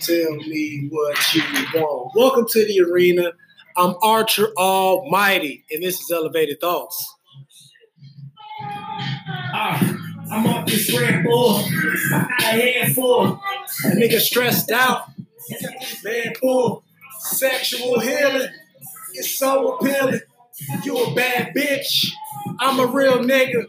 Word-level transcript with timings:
Tell 0.00 0.36
me 0.36 0.88
what 0.90 1.34
you 1.34 1.42
want. 1.74 2.14
Welcome 2.14 2.46
to 2.50 2.64
the 2.66 2.80
arena. 2.80 3.32
I'm 3.76 3.94
Archer 4.02 4.48
Almighty, 4.56 5.64
and 5.70 5.82
this 5.82 6.00
is 6.00 6.10
Elevated 6.10 6.60
Thoughts. 6.60 7.14
Ah, 9.40 9.96
I'm 10.30 10.46
up 10.46 10.66
this 10.66 10.96
Red 10.98 11.24
Bull. 11.24 11.56
I 11.58 12.28
got 12.38 12.54
a 12.54 12.72
handful. 12.72 13.26
That 13.84 13.96
nigga 13.96 14.20
stressed 14.20 14.70
out. 14.70 15.08
Man, 16.04 16.32
pull. 16.40 16.84
Sexual 17.20 18.00
healing. 18.00 18.48
It's 19.14 19.38
so 19.38 19.74
appealing. 19.76 20.20
You 20.84 20.98
a 20.98 21.14
bad 21.14 21.54
bitch. 21.54 22.10
I'm 22.60 22.80
a 22.80 22.86
real 22.86 23.18
nigga. 23.18 23.66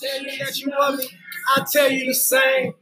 Tell 0.00 0.22
you 0.22 0.44
that 0.44 0.58
you 0.58 0.70
love 0.78 0.98
me. 0.98 1.08
I 1.56 1.64
tell 1.70 1.90
you 1.90 2.06
the 2.06 2.14
same. 2.14 2.74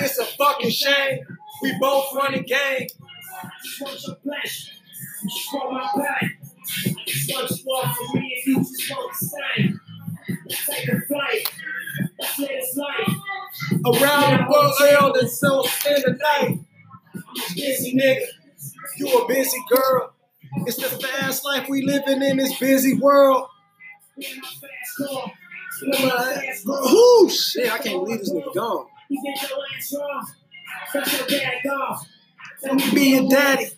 It's 0.00 0.18
a 0.18 0.24
fucking 0.24 0.70
shame. 0.70 1.20
We 1.62 1.78
both 1.78 2.12
run 2.14 2.26
running 2.26 2.44
game. 2.44 2.88
Want 3.80 4.00
your 4.06 4.16
pleasure. 4.16 4.72
You 5.22 5.30
scroll 5.30 5.72
my 5.72 5.88
back. 5.96 6.24
You 6.84 7.34
walk 7.66 7.96
for 7.96 8.18
me 8.18 8.42
and 8.46 8.56
you 8.56 8.60
just 8.60 8.90
want 8.90 9.12
the 9.20 9.26
same. 9.26 9.80
Take 10.48 10.88
a 10.88 11.00
flight. 11.06 11.52
Let's 12.18 12.38
live 12.38 12.64
life. 12.76 13.16
Around 13.86 14.38
the 14.38 14.46
world 14.50 15.16
and 15.16 15.30
so 15.30 15.64
in 15.86 16.02
the 16.02 16.18
night. 16.22 16.58
A 17.14 17.54
busy 17.54 17.94
nigga. 17.94 18.26
You 18.96 19.18
a 19.18 19.28
busy 19.28 19.58
girl. 19.70 20.14
It's 20.66 20.76
the 20.76 20.88
fast 20.88 21.44
life 21.44 21.68
we 21.68 21.82
living 21.82 22.22
in 22.22 22.36
this 22.36 22.58
busy 22.58 22.94
world. 22.94 23.48
Whoo, 26.66 27.30
shit, 27.30 27.72
I 27.72 27.78
can't 27.78 28.04
believe 28.04 28.20
this 28.20 28.32
nigga 28.32 28.54
gone. 28.54 28.86
You 30.94 31.04
think 31.04 31.30
your 31.30 31.40
ass 31.42 31.64
wrong? 31.64 32.06
That's 32.62 32.72
your 32.72 32.76
dad. 32.76 32.82
Tell 32.82 32.92
me 32.92 32.94
Be 32.94 33.10
your 33.10 33.28
daddy. 33.28 33.70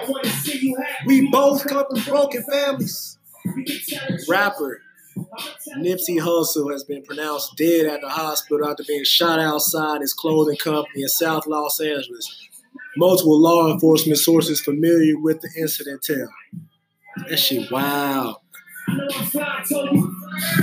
I 0.00 0.04
want 0.04 0.24
to 0.24 0.30
see 0.30 0.68
you 0.68 0.76
happy. 0.76 1.06
We 1.06 1.30
both 1.30 1.66
come 1.66 1.84
from 1.90 2.04
broken 2.04 2.44
families. 2.44 3.18
We 3.56 3.64
can 3.64 3.78
tell 3.88 4.06
the 4.08 4.16
truth. 4.16 4.28
Rapper 4.28 4.82
Nipsey 5.76 6.20
Hussle 6.20 6.70
has 6.72 6.84
been 6.84 7.02
pronounced 7.02 7.56
dead 7.56 7.86
at 7.86 8.00
the 8.00 8.08
hospital 8.08 8.68
after 8.68 8.84
being 8.86 9.04
shot 9.04 9.40
outside 9.40 10.00
his 10.00 10.12
clothing 10.12 10.56
company 10.56 11.02
in 11.02 11.08
South 11.08 11.46
Los 11.46 11.80
Angeles. 11.80 12.48
Multiple 12.96 13.40
law 13.40 13.72
enforcement 13.72 14.18
sources 14.18 14.60
familiar 14.60 15.18
with 15.18 15.40
the 15.40 15.50
incident 15.58 16.02
tell. 16.02 16.28
That 17.28 17.38
shit 17.38 17.70
wow. 17.70 18.40
I 18.88 18.94
know 18.94 19.08
I'm 19.14 19.26
fly, 19.26 19.58
I 19.58 19.64
told 19.64 19.92
you. 19.92 20.16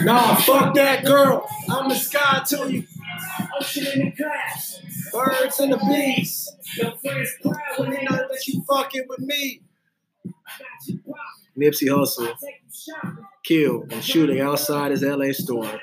Nah, 0.03 0.35
fuck 0.35 0.73
that 0.75 1.05
girl. 1.05 1.47
I'm 1.69 1.89
the 1.89 1.95
sky 1.95 2.41
to 2.47 2.71
you. 2.71 2.83
Ocean 3.59 3.87
in 3.93 4.05
the 4.05 4.11
clouds. 4.11 4.81
Birds 5.11 5.59
and 5.59 5.73
the 5.73 5.77
bees. 5.77 6.51
Your 6.77 6.91
friends 6.97 7.29
proud 7.41 7.57
When 7.77 7.91
they 7.91 8.03
know 8.03 8.15
that 8.15 8.47
you 8.47 8.63
fucking 8.67 9.05
with 9.07 9.19
me. 9.19 9.61
Nipsey 11.57 11.87
Hussle 11.87 12.35
killed 13.43 13.91
in 13.91 14.01
shooting 14.01 14.41
outside 14.41 14.91
his 14.91 15.03
LA 15.03 15.31
store. 15.31 15.79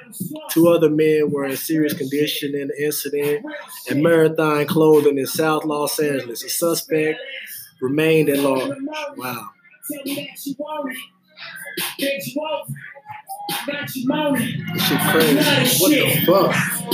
Two 0.51 0.69
other 0.69 0.91
men 0.91 1.31
were 1.31 1.47
in 1.47 1.57
serious 1.57 1.95
condition 1.95 2.55
in 2.55 2.69
the 2.69 2.85
incident 2.85 3.45
at 3.89 3.97
Marathon 3.97 4.67
Clothing 4.67 5.19
in 5.19 5.27
South 5.27 5.65
Los 5.65 5.99
Angeles. 5.99 6.45
A 6.45 6.49
suspect 6.49 7.19
remained 7.81 8.29
at 8.29 8.41
large. 8.41 8.77
Wow. 9.17 9.49
Tell 13.51 13.67
me 13.67 13.73
that 13.73 13.95
you 13.95 14.09
want 14.09 14.41
it. 14.41 14.45
Bitch, 14.45 14.57
you 14.57 14.57
want 14.57 14.57
it. 14.57 14.59
I 14.59 14.61
got 14.63 14.65
you 14.65 14.65
moaning. 14.67 14.67
This 14.73 14.83
shit 14.87 15.01
crazy. 15.11 15.37
What 15.81 15.91
the 15.91 16.01
fuck? 16.27 16.51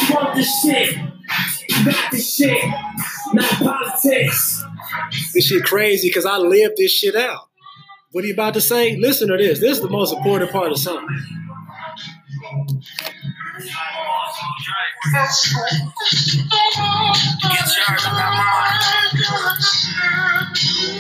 You 0.09 0.15
want 0.15 0.35
this 0.35 0.51
shit. 0.63 0.89
You 1.69 1.85
got 1.85 2.11
this 2.11 2.35
shit. 2.35 2.65
Not 3.35 3.51
politics. 3.51 4.65
This 5.35 5.45
shit 5.47 5.65
crazy 5.65 6.09
because 6.09 6.25
I 6.27 6.39
lived 6.39 6.77
this 6.77 6.93
shit 6.93 7.15
out. 7.15 7.49
What 8.13 8.25
are 8.25 8.27
you 8.27 8.33
about 8.33 8.55
to 8.55 8.61
say? 8.61 8.97
Listen 8.97 9.29
to 9.29 9.37
this. 9.37 9.59
This 9.61 9.73
is 9.77 9.83
the 9.83 9.91
most 9.91 10.15
important 10.15 10.51
part 10.51 10.73
of 10.73 10.79
something. 10.79 11.07
Get 15.13 15.29
charged 17.87 18.07
on 18.07 18.15
that 18.15 18.33
mind. 18.35 18.83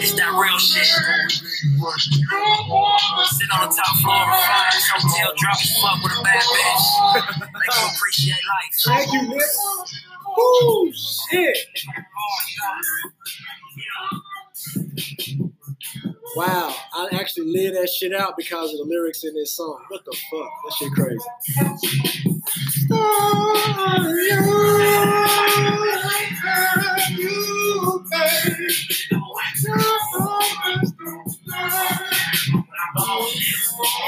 It's 0.00 0.12
that 0.14 0.30
real 0.30 0.58
shit. 0.58 0.86
Sit 0.86 1.02
on 3.50 3.68
the 3.68 3.74
top 3.74 3.96
floor 3.98 4.22
of 4.22 4.28
a 4.28 4.30
fine 4.46 4.80
hotel, 4.94 5.32
drop 5.36 5.58
as 5.60 5.76
fuck 5.82 5.98
with 6.02 6.12
a 6.12 6.22
bad 6.22 6.42
bitch. 6.42 6.84
Make 7.52 7.74
you 7.74 7.88
appreciate 7.96 8.38
life. 8.46 8.74
Thank 8.86 9.12
you, 9.12 9.22
Nick. 9.28 9.42
Woo, 10.36 10.92
shit. 10.92 11.58
Wow, 16.36 16.74
I 16.94 17.08
actually 17.14 17.50
lived 17.52 17.76
that 17.76 17.88
shit 17.90 18.14
out 18.14 18.36
because 18.36 18.72
of 18.72 18.78
the 18.78 18.84
lyrics 18.84 19.24
in 19.24 19.34
this 19.34 19.56
song. 19.56 19.80
What 19.88 20.04
the 20.04 20.16
fuck? 20.30 20.50
That 20.64 20.72
shit 20.78 20.92
crazy. 20.92 21.18
You 29.10 29.17
are, 29.38 29.58
you're 29.62 29.80
my 29.80 30.84
superstar. 30.84 32.64
Oh, 32.96 33.32
you. 33.34 33.54
I 33.78 33.78
want 33.78 34.02
to. 34.02 34.07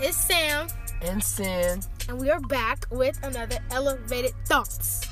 What's 0.00 0.08
up? 0.08 0.08
It's 0.08 0.16
Sam, 0.16 0.68
and 1.02 1.22
sin. 1.22 1.80
and 2.08 2.18
we 2.18 2.30
are 2.30 2.40
back 2.40 2.86
with 2.90 3.18
another 3.22 3.58
Elevated 3.70 4.32
Thoughts. 4.46 5.06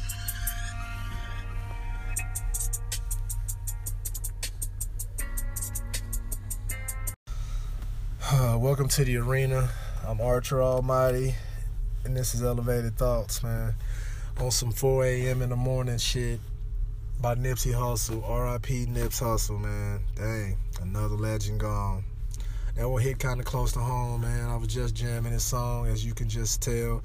Uh, 8.30 8.56
welcome 8.58 8.88
to 8.88 9.04
the 9.04 9.16
arena. 9.18 9.68
I'm 10.06 10.20
Archer 10.20 10.62
Almighty, 10.62 11.34
and 12.04 12.16
this 12.16 12.34
is 12.34 12.42
Elevated 12.42 12.96
Thoughts, 12.96 13.42
man. 13.42 13.74
On 14.38 14.50
some 14.50 14.72
4 14.72 15.04
a.m. 15.04 15.42
in 15.42 15.50
the 15.50 15.56
morning 15.56 15.98
shit 15.98 16.40
by 17.20 17.34
Nipsey 17.34 17.74
Hussle. 17.74 18.26
R.I.P. 18.28 18.86
Nips 18.86 19.20
Hussle, 19.20 19.60
man. 19.60 20.00
Dang, 20.14 20.56
another 20.80 21.16
legend 21.16 21.60
gone. 21.60 22.04
That 22.78 22.88
one 22.88 23.02
hit 23.02 23.18
kind 23.18 23.40
of 23.40 23.44
close 23.44 23.72
to 23.72 23.80
home, 23.80 24.20
man. 24.20 24.48
I 24.48 24.54
was 24.54 24.68
just 24.68 24.94
jamming 24.94 25.32
this 25.32 25.42
song, 25.42 25.88
as 25.88 26.06
you 26.06 26.14
can 26.14 26.28
just 26.28 26.62
tell. 26.62 27.02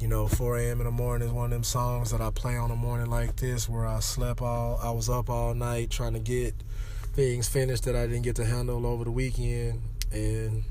You 0.00 0.08
know, 0.08 0.26
4 0.26 0.56
a.m. 0.56 0.80
in 0.80 0.86
the 0.86 0.90
morning 0.90 1.28
is 1.28 1.34
one 1.34 1.44
of 1.44 1.50
them 1.50 1.64
songs 1.64 2.12
that 2.12 2.22
I 2.22 2.30
play 2.30 2.56
on 2.56 2.70
a 2.70 2.76
morning 2.76 3.10
like 3.10 3.36
this, 3.36 3.68
where 3.68 3.86
I 3.86 4.00
slept 4.00 4.40
all, 4.40 4.80
I 4.82 4.90
was 4.90 5.10
up 5.10 5.28
all 5.28 5.52
night 5.52 5.90
trying 5.90 6.14
to 6.14 6.18
get 6.18 6.54
things 7.12 7.46
finished 7.46 7.84
that 7.84 7.94
I 7.94 8.06
didn't 8.06 8.22
get 8.22 8.36
to 8.36 8.46
handle 8.46 8.86
over 8.86 9.04
the 9.04 9.10
weekend, 9.10 9.82
and 10.12 10.62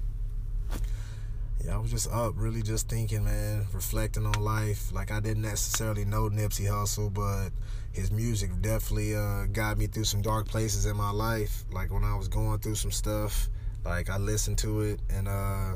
yeah, 1.64 1.76
I 1.76 1.78
was 1.78 1.92
just 1.92 2.12
up, 2.12 2.34
really 2.36 2.64
just 2.64 2.90
thinking, 2.90 3.26
man, 3.26 3.68
reflecting 3.74 4.26
on 4.26 4.44
life. 4.44 4.92
Like 4.92 5.12
I 5.12 5.20
didn't 5.20 5.44
necessarily 5.44 6.04
know 6.04 6.30
Nipsey 6.30 6.66
Hussle, 6.66 7.14
but 7.14 7.50
his 7.92 8.10
music 8.12 8.50
definitely 8.60 9.16
uh, 9.16 9.46
got 9.54 9.78
me 9.78 9.86
through 9.86 10.06
some 10.06 10.24
dark 10.24 10.48
places 10.48 10.88
in 10.88 10.98
my 10.98 11.12
life. 11.12 11.64
Like 11.72 11.94
when 11.94 12.04
I 12.04 12.16
was 12.16 12.28
going 12.28 12.58
through 12.58 12.74
some 12.76 12.90
stuff, 12.90 13.50
like 13.84 14.10
I 14.10 14.18
listened 14.18 14.58
to 14.60 14.82
it, 14.82 15.00
and 15.10 15.28
uh, 15.28 15.76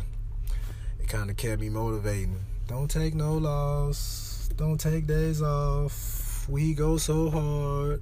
it 1.00 1.08
kind 1.08 1.30
of 1.30 1.38
kept 1.38 1.62
me 1.62 1.70
motivating. 1.70 2.40
Don't 2.68 2.90
take 2.90 3.14
no 3.14 3.34
loss. 3.38 4.50
Don't 4.56 4.80
take 4.80 5.08
days 5.08 5.42
off. 5.42 6.48
We 6.50 6.74
go 6.74 6.98
so 6.98 7.30
hard. 7.30 8.02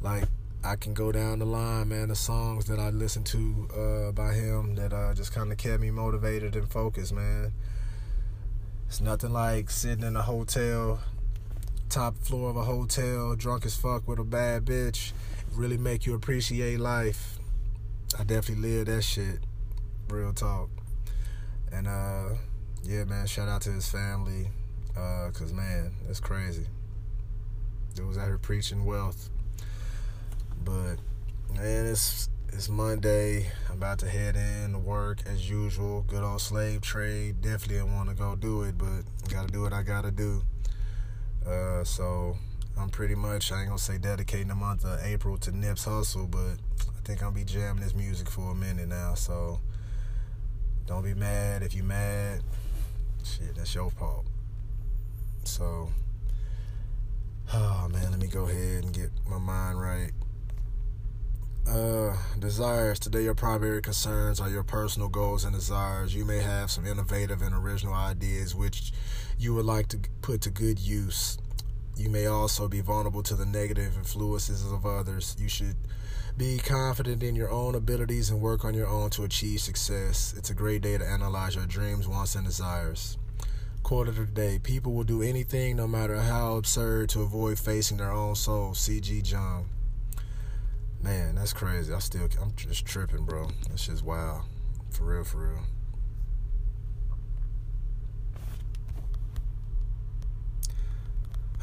Like 0.00 0.24
I 0.64 0.76
can 0.76 0.92
go 0.92 1.12
down 1.12 1.38
the 1.38 1.46
line, 1.46 1.88
man. 1.88 2.08
The 2.08 2.16
songs 2.16 2.66
that 2.66 2.78
I 2.78 2.90
listened 2.90 3.26
to 3.26 3.68
uh, 3.74 4.12
by 4.12 4.34
him 4.34 4.74
that 4.74 4.92
uh, 4.92 5.14
just 5.14 5.32
kind 5.32 5.50
of 5.52 5.58
kept 5.58 5.80
me 5.80 5.90
motivated 5.90 6.56
and 6.56 6.68
focused, 6.68 7.12
man. 7.12 7.52
It's 8.88 9.00
nothing 9.00 9.32
like 9.32 9.70
sitting 9.70 10.04
in 10.04 10.16
a 10.16 10.22
hotel, 10.22 11.00
top 11.88 12.16
floor 12.18 12.50
of 12.50 12.56
a 12.56 12.64
hotel, 12.64 13.34
drunk 13.36 13.66
as 13.66 13.76
fuck 13.76 14.08
with 14.08 14.18
a 14.18 14.24
bad 14.24 14.64
bitch. 14.64 15.12
Really 15.54 15.76
make 15.76 16.06
you 16.06 16.14
appreciate 16.14 16.80
life. 16.80 17.37
I 18.16 18.24
definitely 18.24 18.70
live 18.70 18.86
that 18.86 19.02
shit. 19.02 19.40
Real 20.08 20.32
talk. 20.32 20.70
And 21.72 21.86
uh 21.86 22.36
yeah, 22.84 23.04
man, 23.04 23.26
shout 23.26 23.48
out 23.48 23.62
to 23.62 23.70
his 23.70 23.88
family. 23.88 24.48
Uh, 24.96 25.30
cause 25.32 25.52
man, 25.52 25.92
it's 26.08 26.20
crazy. 26.20 26.66
Dude 27.94 28.06
was 28.06 28.18
out 28.18 28.26
here 28.26 28.38
preaching 28.38 28.84
wealth. 28.84 29.28
But 30.64 30.96
man, 31.54 31.86
it's 31.86 32.28
it's 32.52 32.68
Monday. 32.68 33.50
I'm 33.68 33.76
about 33.76 33.98
to 34.00 34.08
head 34.08 34.36
in 34.36 34.72
to 34.72 34.78
work 34.78 35.18
as 35.26 35.48
usual. 35.50 36.02
Good 36.06 36.22
old 36.22 36.40
slave 36.40 36.80
trade. 36.80 37.42
Definitely 37.42 37.76
didn't 37.76 37.94
want 37.94 38.08
to 38.08 38.14
go 38.14 38.34
do 38.36 38.62
it, 38.62 38.78
but 38.78 39.02
gotta 39.28 39.48
do 39.48 39.62
what 39.62 39.72
I 39.72 39.82
gotta 39.82 40.10
do. 40.10 40.42
Uh, 41.46 41.84
so 41.84 42.36
I'm 42.78 42.88
pretty 42.88 43.14
much 43.14 43.52
I 43.52 43.60
ain't 43.60 43.68
gonna 43.68 43.78
say 43.78 43.98
dedicating 43.98 44.48
the 44.48 44.54
month 44.54 44.84
of 44.84 45.00
April 45.04 45.36
to 45.38 45.52
Nips 45.52 45.84
Hussle, 45.84 46.30
but 46.30 46.56
think 47.08 47.22
I'll 47.22 47.30
be 47.30 47.42
jamming 47.42 47.82
this 47.82 47.94
music 47.94 48.28
for 48.28 48.52
a 48.52 48.54
minute 48.54 48.86
now. 48.86 49.14
So 49.14 49.60
don't 50.86 51.02
be 51.02 51.14
mad 51.14 51.62
if 51.62 51.74
you 51.74 51.82
mad. 51.82 52.42
Shit, 53.24 53.54
that's 53.56 53.74
your 53.74 53.88
fault. 53.88 54.26
So, 55.44 55.88
oh 57.54 57.88
man, 57.90 58.10
let 58.10 58.20
me 58.20 58.26
go 58.26 58.44
ahead 58.44 58.84
and 58.84 58.92
get 58.92 59.08
my 59.26 59.38
mind 59.38 59.80
right. 59.80 60.10
Uh, 61.66 62.14
desires. 62.38 62.98
Today, 62.98 63.22
your 63.22 63.34
primary 63.34 63.80
concerns 63.80 64.38
are 64.38 64.50
your 64.50 64.62
personal 64.62 65.08
goals 65.08 65.44
and 65.44 65.54
desires. 65.54 66.14
You 66.14 66.26
may 66.26 66.40
have 66.40 66.70
some 66.70 66.86
innovative 66.86 67.40
and 67.40 67.54
original 67.54 67.94
ideas 67.94 68.54
which 68.54 68.92
you 69.38 69.54
would 69.54 69.64
like 69.64 69.88
to 69.88 70.00
put 70.20 70.42
to 70.42 70.50
good 70.50 70.78
use. 70.78 71.38
You 71.96 72.10
may 72.10 72.26
also 72.26 72.68
be 72.68 72.82
vulnerable 72.82 73.22
to 73.22 73.34
the 73.34 73.46
negative 73.46 73.96
influences 73.96 74.70
of 74.70 74.84
others. 74.84 75.36
You 75.38 75.48
should 75.48 75.76
be 76.38 76.56
confident 76.58 77.20
in 77.24 77.34
your 77.34 77.50
own 77.50 77.74
abilities 77.74 78.30
and 78.30 78.40
work 78.40 78.64
on 78.64 78.72
your 78.72 78.86
own 78.86 79.10
to 79.10 79.24
achieve 79.24 79.60
success. 79.60 80.32
It's 80.38 80.50
a 80.50 80.54
great 80.54 80.82
day 80.82 80.96
to 80.96 81.04
analyze 81.04 81.56
your 81.56 81.66
dreams, 81.66 82.06
wants, 82.06 82.36
and 82.36 82.46
desires. 82.46 83.18
Quote 83.82 84.06
of 84.06 84.14
the 84.16 84.24
day 84.24 84.60
People 84.62 84.92
will 84.92 85.02
do 85.02 85.20
anything, 85.20 85.76
no 85.76 85.88
matter 85.88 86.20
how 86.20 86.54
absurd, 86.56 87.08
to 87.10 87.22
avoid 87.22 87.58
facing 87.58 87.96
their 87.96 88.12
own 88.12 88.36
soul. 88.36 88.72
C.G. 88.74 89.22
Jung. 89.24 89.66
Man, 91.02 91.34
that's 91.34 91.52
crazy. 91.52 91.92
I 91.92 91.98
still, 91.98 92.28
I'm 92.40 92.54
just 92.54 92.86
tripping, 92.86 93.24
bro. 93.24 93.48
That's 93.68 93.86
just 93.86 94.04
wild. 94.04 94.42
For 94.90 95.04
real, 95.04 95.24
for 95.24 95.38
real. 95.38 95.64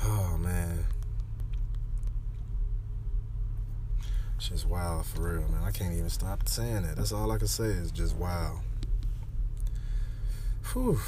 Oh, 0.04 0.38
man. 0.38 0.86
Just 4.38 4.68
wild, 4.68 5.06
for 5.06 5.34
real, 5.34 5.48
man. 5.48 5.64
I 5.64 5.72
can't 5.72 5.94
even 5.94 6.10
stop 6.10 6.48
saying 6.48 6.84
that. 6.84 6.98
That's 6.98 7.12
all 7.12 7.32
I 7.32 7.38
can 7.38 7.48
say 7.48 7.66
is 7.66 7.92
just 7.92 8.16
wow. 8.16 8.62
Whew. 10.74 11.00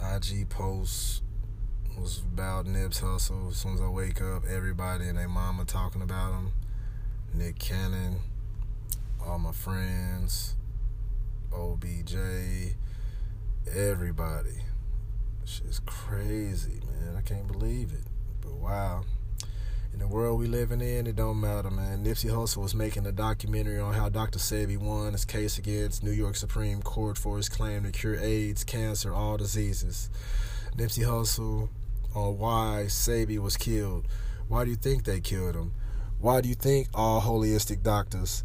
IG 0.00 0.48
posts 0.48 1.20
was 1.98 2.22
about 2.32 2.66
Nip's 2.66 3.00
hustle. 3.00 3.48
As 3.48 3.56
soon 3.56 3.74
as 3.74 3.80
I 3.80 3.88
wake 3.88 4.22
up, 4.22 4.44
everybody 4.46 5.08
and 5.08 5.18
their 5.18 5.28
mama 5.28 5.64
talking 5.64 6.00
about 6.00 6.32
him. 6.32 6.52
Nick 7.34 7.58
Cannon, 7.58 8.16
all 9.24 9.38
my 9.38 9.52
friends, 9.52 10.54
OBJ, 11.52 12.14
everybody. 13.72 14.62
Shit's 15.44 15.80
crazy, 15.80 16.80
man. 16.86 17.16
I 17.16 17.22
can't 17.22 17.46
believe 17.46 17.92
it. 17.92 18.06
But 18.40 18.54
wow. 18.54 19.04
In 19.92 19.98
the 19.98 20.06
world 20.06 20.38
we 20.38 20.46
living 20.46 20.80
in, 20.80 21.06
it 21.06 21.16
don't 21.16 21.40
matter, 21.40 21.70
man. 21.70 22.04
Nipsey 22.04 22.30
Hussle 22.30 22.62
was 22.62 22.74
making 22.74 23.06
a 23.06 23.12
documentary 23.12 23.80
on 23.80 23.92
how 23.92 24.08
Dr. 24.08 24.38
Sebi 24.38 24.78
won 24.78 25.12
his 25.12 25.24
case 25.24 25.58
against 25.58 26.04
New 26.04 26.12
York 26.12 26.36
Supreme 26.36 26.80
Court 26.80 27.18
for 27.18 27.36
his 27.36 27.48
claim 27.48 27.82
to 27.82 27.90
cure 27.90 28.18
AIDS, 28.18 28.62
cancer, 28.62 29.12
all 29.12 29.36
diseases. 29.36 30.08
Nipsey 30.76 31.04
Hussle 31.04 31.68
on 32.14 32.38
why 32.38 32.84
Sebi 32.86 33.38
was 33.38 33.56
killed. 33.56 34.06
Why 34.48 34.64
do 34.64 34.70
you 34.70 34.76
think 34.76 35.04
they 35.04 35.20
killed 35.20 35.56
him? 35.56 35.72
Why 36.20 36.40
do 36.40 36.48
you 36.48 36.54
think 36.54 36.88
all 36.94 37.20
holistic 37.20 37.82
doctors 37.82 38.44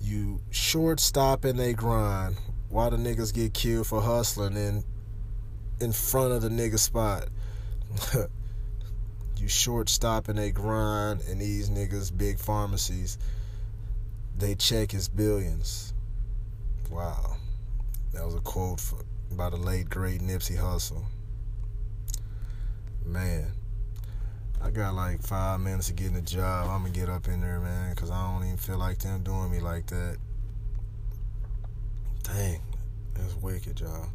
you 0.00 0.40
short 0.50 1.00
stop 1.00 1.44
and 1.44 1.58
they 1.58 1.72
grind? 1.72 2.36
Why 2.68 2.90
the 2.90 2.96
niggas 2.96 3.32
get 3.32 3.54
killed 3.54 3.86
for 3.86 4.02
hustling 4.02 4.56
in 4.56 4.84
in 5.80 5.92
front 5.92 6.32
of 6.32 6.42
the 6.42 6.48
nigga 6.48 6.78
spot? 6.78 7.28
you 9.44 9.48
short 9.50 9.90
stop 9.90 10.28
and 10.28 10.38
they 10.38 10.50
grind 10.50 11.20
and 11.28 11.38
these 11.38 11.68
niggas 11.68 12.16
big 12.16 12.38
pharmacies 12.38 13.18
they 14.38 14.54
check 14.54 14.94
is 14.94 15.06
billions. 15.06 15.92
Wow. 16.90 17.36
That 18.14 18.24
was 18.24 18.34
a 18.34 18.40
quote 18.40 18.80
for, 18.80 18.96
by 19.32 19.50
the 19.50 19.56
late 19.56 19.90
great 19.90 20.22
Nipsey 20.22 20.56
Hussle. 20.56 21.04
Man. 23.04 23.52
I 24.62 24.70
got 24.70 24.94
like 24.94 25.22
five 25.22 25.60
minutes 25.60 25.88
to 25.88 25.92
getting 25.92 26.16
a 26.16 26.22
job. 26.22 26.70
I'm 26.70 26.80
gonna 26.80 26.94
get 26.94 27.10
up 27.10 27.28
in 27.28 27.42
there, 27.42 27.60
man, 27.60 27.90
because 27.94 28.10
I 28.10 28.32
don't 28.32 28.46
even 28.46 28.56
feel 28.56 28.78
like 28.78 28.98
them 28.98 29.22
doing 29.22 29.50
me 29.50 29.60
like 29.60 29.86
that. 29.88 30.16
Dang, 32.22 32.62
that's 33.12 33.34
wicked, 33.36 33.78
y'all. 33.78 34.08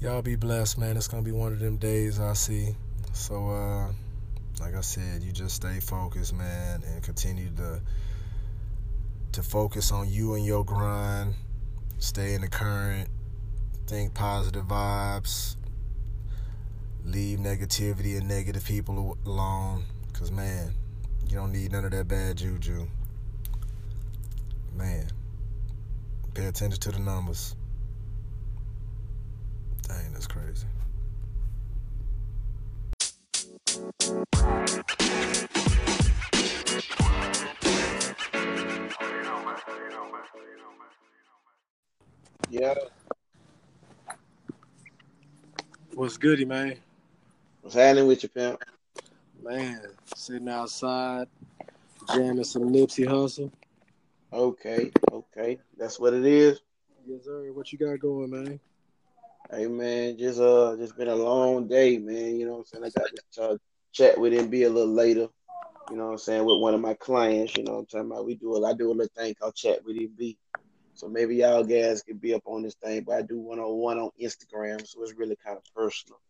Y'all 0.00 0.22
be 0.22 0.36
blessed, 0.36 0.78
man. 0.78 0.96
It's 0.96 1.08
gonna 1.08 1.24
be 1.24 1.32
one 1.32 1.52
of 1.52 1.58
them 1.58 1.78
days 1.78 2.20
I 2.20 2.34
see. 2.34 2.76
So, 3.12 3.50
uh, 3.50 3.92
like 4.60 4.74
I 4.74 4.80
said, 4.80 5.22
you 5.22 5.32
just 5.32 5.56
stay 5.56 5.80
focused, 5.80 6.34
man, 6.34 6.82
and 6.86 7.02
continue 7.02 7.50
to 7.56 7.80
to 9.32 9.42
focus 9.42 9.92
on 9.92 10.10
you 10.10 10.34
and 10.34 10.44
your 10.44 10.64
grind. 10.64 11.34
Stay 11.98 12.34
in 12.34 12.42
the 12.42 12.48
current. 12.48 13.08
Think 13.86 14.14
positive 14.14 14.64
vibes 14.66 15.56
leave 17.04 17.38
negativity 17.38 18.16
and 18.16 18.28
negative 18.28 18.64
people 18.64 19.16
alone. 19.26 19.84
Cause 20.12 20.30
man, 20.30 20.72
you 21.28 21.36
don't 21.36 21.52
need 21.52 21.72
none 21.72 21.84
of 21.84 21.90
that 21.92 22.08
bad 22.08 22.36
juju. 22.36 22.86
Man, 24.76 25.08
pay 26.34 26.46
attention 26.46 26.80
to 26.80 26.92
the 26.92 26.98
numbers. 26.98 27.54
Dang, 29.88 30.12
that's 30.12 30.26
crazy. 30.26 30.66
Yeah, 42.50 42.74
What's 45.94 46.16
goody, 46.16 46.44
man? 46.44 46.76
what's 47.60 47.76
happening 47.76 48.06
with 48.06 48.22
you, 48.22 48.28
pimp? 48.28 48.60
Man, 49.42 49.80
sitting 50.14 50.48
outside, 50.48 51.28
jamming 52.12 52.44
some 52.44 52.64
Nipsey 52.64 53.06
Hussle. 53.06 53.52
Okay, 54.32 54.90
okay, 55.12 55.60
that's 55.78 56.00
what 56.00 56.12
it 56.12 56.24
is. 56.26 56.60
Yes, 57.06 57.24
sir. 57.24 57.52
What 57.52 57.72
you 57.72 57.78
got 57.78 58.00
going, 58.00 58.30
man? 58.30 58.60
Hey 59.50 59.66
man, 59.66 60.16
just 60.16 60.40
uh, 60.40 60.76
just 60.76 60.96
been 60.96 61.08
a 61.08 61.14
long 61.14 61.68
day, 61.68 61.98
man. 61.98 62.36
You 62.36 62.46
know 62.46 62.52
what 62.52 62.58
I'm 62.58 62.64
saying? 62.66 62.84
I 62.84 62.90
got 63.00 63.10
to 63.32 63.42
uh, 63.42 63.56
chat 63.92 64.18
with 64.18 64.32
MB 64.32 64.54
a 64.66 64.68
little 64.68 64.92
later. 64.92 65.28
You 65.90 65.96
know 65.96 66.06
what 66.06 66.12
I'm 66.12 66.18
saying 66.18 66.44
with 66.44 66.60
one 66.60 66.74
of 66.74 66.80
my 66.80 66.94
clients. 66.94 67.56
You 67.56 67.64
know 67.64 67.72
what 67.72 67.78
I'm 67.80 67.86
talking 67.86 68.10
about. 68.10 68.26
We 68.26 68.34
do 68.34 68.56
a, 68.56 68.68
I 68.68 68.72
do 68.72 68.90
a 68.90 68.92
little 68.92 69.12
thing 69.16 69.34
called 69.34 69.54
chat 69.54 69.84
with 69.84 69.96
him 69.96 70.10
MB. 70.18 70.36
So 70.94 71.08
maybe 71.08 71.36
y'all 71.36 71.64
guys 71.64 72.02
could 72.02 72.20
be 72.20 72.34
up 72.34 72.42
on 72.44 72.62
this 72.62 72.74
thing, 72.74 73.02
but 73.02 73.16
I 73.16 73.22
do 73.22 73.38
one 73.38 73.58
on 73.58 73.72
one 73.74 73.98
on 73.98 74.10
Instagram, 74.20 74.86
so 74.86 75.02
it's 75.02 75.14
really 75.14 75.36
kind 75.44 75.56
of 75.56 75.64
personal. 75.74 76.20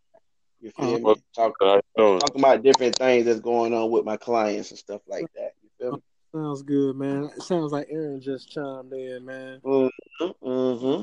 You 0.60 0.70
feel 0.70 0.98
me? 1.00 1.14
Talk, 1.34 1.54
How 1.60 1.74
you 1.74 1.82
doing? 1.96 2.20
talking 2.20 2.40
about 2.40 2.62
different 2.62 2.96
things 2.96 3.26
that's 3.26 3.40
going 3.40 3.74
on 3.74 3.90
with 3.90 4.04
my 4.04 4.16
clients 4.16 4.70
and 4.70 4.78
stuff 4.78 5.00
like 5.08 5.26
that. 5.34 5.52
You 5.62 5.70
feel 5.78 5.92
me? 5.92 6.02
Sounds 6.32 6.62
good, 6.62 6.96
man. 6.96 7.30
It 7.36 7.42
sounds 7.42 7.72
like 7.72 7.88
Aaron 7.90 8.20
just 8.20 8.50
chimed 8.50 8.92
in, 8.92 9.26
man. 9.26 9.60
Mm-hmm. 9.64 10.24
mm-hmm. 10.42 11.02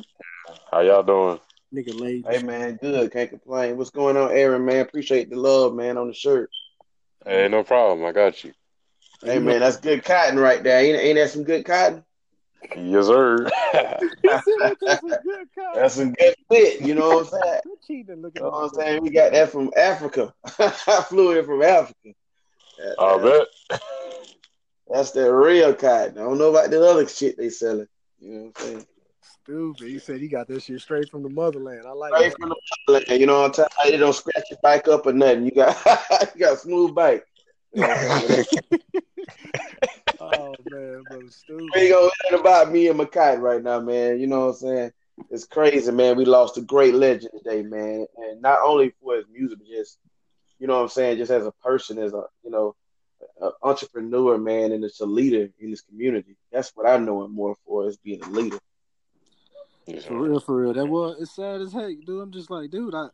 How 0.71 0.79
y'all 0.79 1.03
doing? 1.03 1.39
Nigga 1.73 1.99
late. 1.99 2.25
Hey 2.27 2.39
man, 2.39 2.77
good. 2.81 3.11
Can't 3.11 3.29
complain. 3.29 3.77
What's 3.77 3.91
going 3.91 4.17
on, 4.17 4.31
Aaron? 4.31 4.65
Man, 4.65 4.79
appreciate 4.79 5.29
the 5.29 5.35
love, 5.35 5.75
man, 5.75 5.97
on 5.97 6.07
the 6.07 6.13
shirt. 6.13 6.49
Hey, 7.25 7.47
no 7.47 7.63
problem. 7.63 8.05
I 8.05 8.11
got 8.11 8.43
you. 8.43 8.53
Hey 9.23 9.39
man, 9.39 9.59
that's 9.59 9.77
good 9.77 10.03
cotton 10.03 10.39
right 10.39 10.63
there. 10.63 10.79
Ain't, 10.79 10.97
ain't 10.97 11.17
that 11.17 11.29
some 11.29 11.43
good 11.43 11.65
cotton? 11.65 12.03
Yes, 12.75 13.05
sir. 13.05 13.49
That's 15.75 15.95
some 15.95 16.13
good 16.13 16.35
fit. 16.49 16.81
You 16.81 16.95
know 16.95 17.09
what 17.09 17.33
I'm 17.33 17.41
saying? 17.41 17.61
cheating. 17.85 18.21
Look 18.21 18.35
You 18.35 18.41
know 18.41 18.49
what 18.49 18.63
I'm 18.63 18.69
saying? 18.69 19.01
We 19.01 19.09
got 19.09 19.31
that 19.31 19.49
from 19.49 19.71
Africa. 19.77 20.33
I 20.59 20.69
flew 21.07 21.37
in 21.37 21.45
from 21.45 21.61
Africa. 21.61 22.13
That- 22.77 22.95
I 22.99 23.17
that- 23.17 23.47
bet. 23.69 23.81
That's 24.91 25.11
the 25.11 25.31
real 25.31 25.73
cotton. 25.75 26.17
I 26.17 26.21
don't 26.21 26.39
know 26.39 26.49
about 26.49 26.71
the 26.71 26.83
other 26.83 27.07
shit 27.07 27.37
they 27.37 27.49
selling. 27.49 27.87
You 28.19 28.31
know 28.31 28.39
what 28.45 28.61
I'm 28.61 28.65
saying? 28.65 28.85
Stupid. 29.49 29.87
He 29.87 29.97
said 29.97 30.21
he 30.21 30.27
got 30.27 30.47
that 30.47 30.61
shit 30.61 30.79
straight 30.79 31.09
from 31.09 31.23
the 31.23 31.29
motherland. 31.29 31.87
I 31.87 31.91
like 31.91 32.15
Straight 32.15 32.35
from 32.39 32.49
the 32.49 32.55
motherland, 32.87 33.19
You 33.19 33.25
know 33.25 33.41
what 33.41 33.45
I'm 33.45 33.51
talking 33.51 33.77
about? 33.81 33.91
They 33.91 33.97
don't 33.97 34.13
scratch 34.13 34.43
your 34.51 34.59
bike 34.61 34.87
up 34.87 35.07
or 35.07 35.13
nothing. 35.13 35.45
You 35.45 35.51
got 35.51 35.75
you 36.35 36.39
got 36.39 36.53
a 36.53 36.57
smooth 36.57 36.93
bike. 36.93 37.25
You 37.73 37.81
know 37.81 37.87
what 37.87 37.97
I'm 37.97 38.43
saying? 38.43 38.45
Oh 40.19 40.55
man, 40.69 41.03
bro, 41.07 41.27
stupid. 41.29 41.71
We 41.73 41.89
gonna 41.89 42.11
learn 42.29 42.39
about 42.39 42.71
me 42.71 42.89
and 42.89 43.11
kite 43.11 43.39
right 43.39 43.63
now, 43.63 43.79
man. 43.79 44.19
You 44.19 44.27
know 44.27 44.41
what 44.41 44.49
I'm 44.49 44.55
saying? 44.57 44.91
it's 45.31 45.45
crazy, 45.45 45.91
man. 45.91 46.15
We 46.15 46.25
lost 46.25 46.57
a 46.57 46.61
great 46.61 46.93
legend 46.93 47.31
today, 47.35 47.63
man. 47.63 48.05
And 48.17 48.43
not 48.43 48.59
only 48.63 48.93
for 49.01 49.15
his 49.15 49.25
music, 49.33 49.57
but 49.57 49.67
just 49.67 49.97
you 50.59 50.67
know 50.67 50.75
what 50.75 50.83
I'm 50.83 50.89
saying, 50.89 51.17
just 51.17 51.31
as 51.31 51.47
a 51.47 51.53
person, 51.63 51.97
as 51.97 52.13
a 52.13 52.25
you 52.43 52.51
know, 52.51 52.75
an 53.41 53.51
entrepreneur, 53.63 54.37
man, 54.37 54.73
and 54.73 54.83
it's 54.83 54.99
a 54.99 55.07
leader 55.07 55.49
in 55.59 55.71
this 55.71 55.81
community. 55.81 56.37
That's 56.51 56.71
what 56.75 56.87
I 56.87 56.97
know 56.97 57.23
him 57.23 57.33
more 57.33 57.55
for 57.65 57.87
is 57.87 57.97
being 57.97 58.21
a 58.21 58.29
leader. 58.29 58.59
For 59.97 60.21
real, 60.21 60.39
for 60.39 60.55
real. 60.57 60.73
That 60.73 60.85
was 60.85 61.17
it's 61.19 61.35
sad 61.35 61.61
as 61.61 61.73
heck, 61.73 62.05
dude. 62.05 62.21
I'm 62.21 62.31
just 62.31 62.49
like, 62.49 62.69
dude, 62.69 62.95
I 62.95 63.07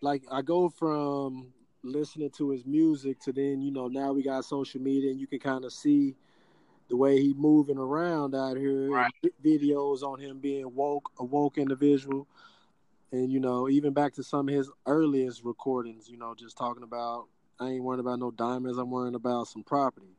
like 0.00 0.22
I 0.30 0.42
go 0.42 0.68
from 0.68 1.52
listening 1.82 2.30
to 2.30 2.50
his 2.50 2.64
music 2.66 3.20
to 3.20 3.32
then, 3.32 3.62
you 3.62 3.70
know, 3.70 3.88
now 3.88 4.12
we 4.12 4.22
got 4.22 4.44
social 4.44 4.80
media 4.80 5.10
and 5.10 5.20
you 5.20 5.26
can 5.26 5.38
kind 5.38 5.64
of 5.64 5.72
see 5.72 6.16
the 6.88 6.96
way 6.96 7.20
he 7.20 7.34
moving 7.34 7.78
around 7.78 8.34
out 8.34 8.56
here. 8.56 8.90
Right. 8.90 9.12
Videos 9.44 10.02
on 10.02 10.20
him 10.20 10.38
being 10.38 10.74
woke, 10.74 11.10
a 11.18 11.24
woke 11.24 11.58
individual. 11.58 12.26
And, 13.10 13.32
you 13.32 13.40
know, 13.40 13.68
even 13.68 13.92
back 13.94 14.14
to 14.14 14.22
some 14.22 14.48
of 14.48 14.54
his 14.54 14.70
earliest 14.86 15.42
recordings, 15.44 16.08
you 16.08 16.18
know, 16.18 16.34
just 16.34 16.56
talking 16.56 16.82
about 16.82 17.26
I 17.60 17.70
ain't 17.70 17.82
worrying 17.82 18.00
about 18.00 18.18
no 18.18 18.30
diamonds, 18.30 18.78
I'm 18.78 18.90
worrying 18.90 19.14
about 19.14 19.48
some 19.48 19.62
property. 19.62 20.16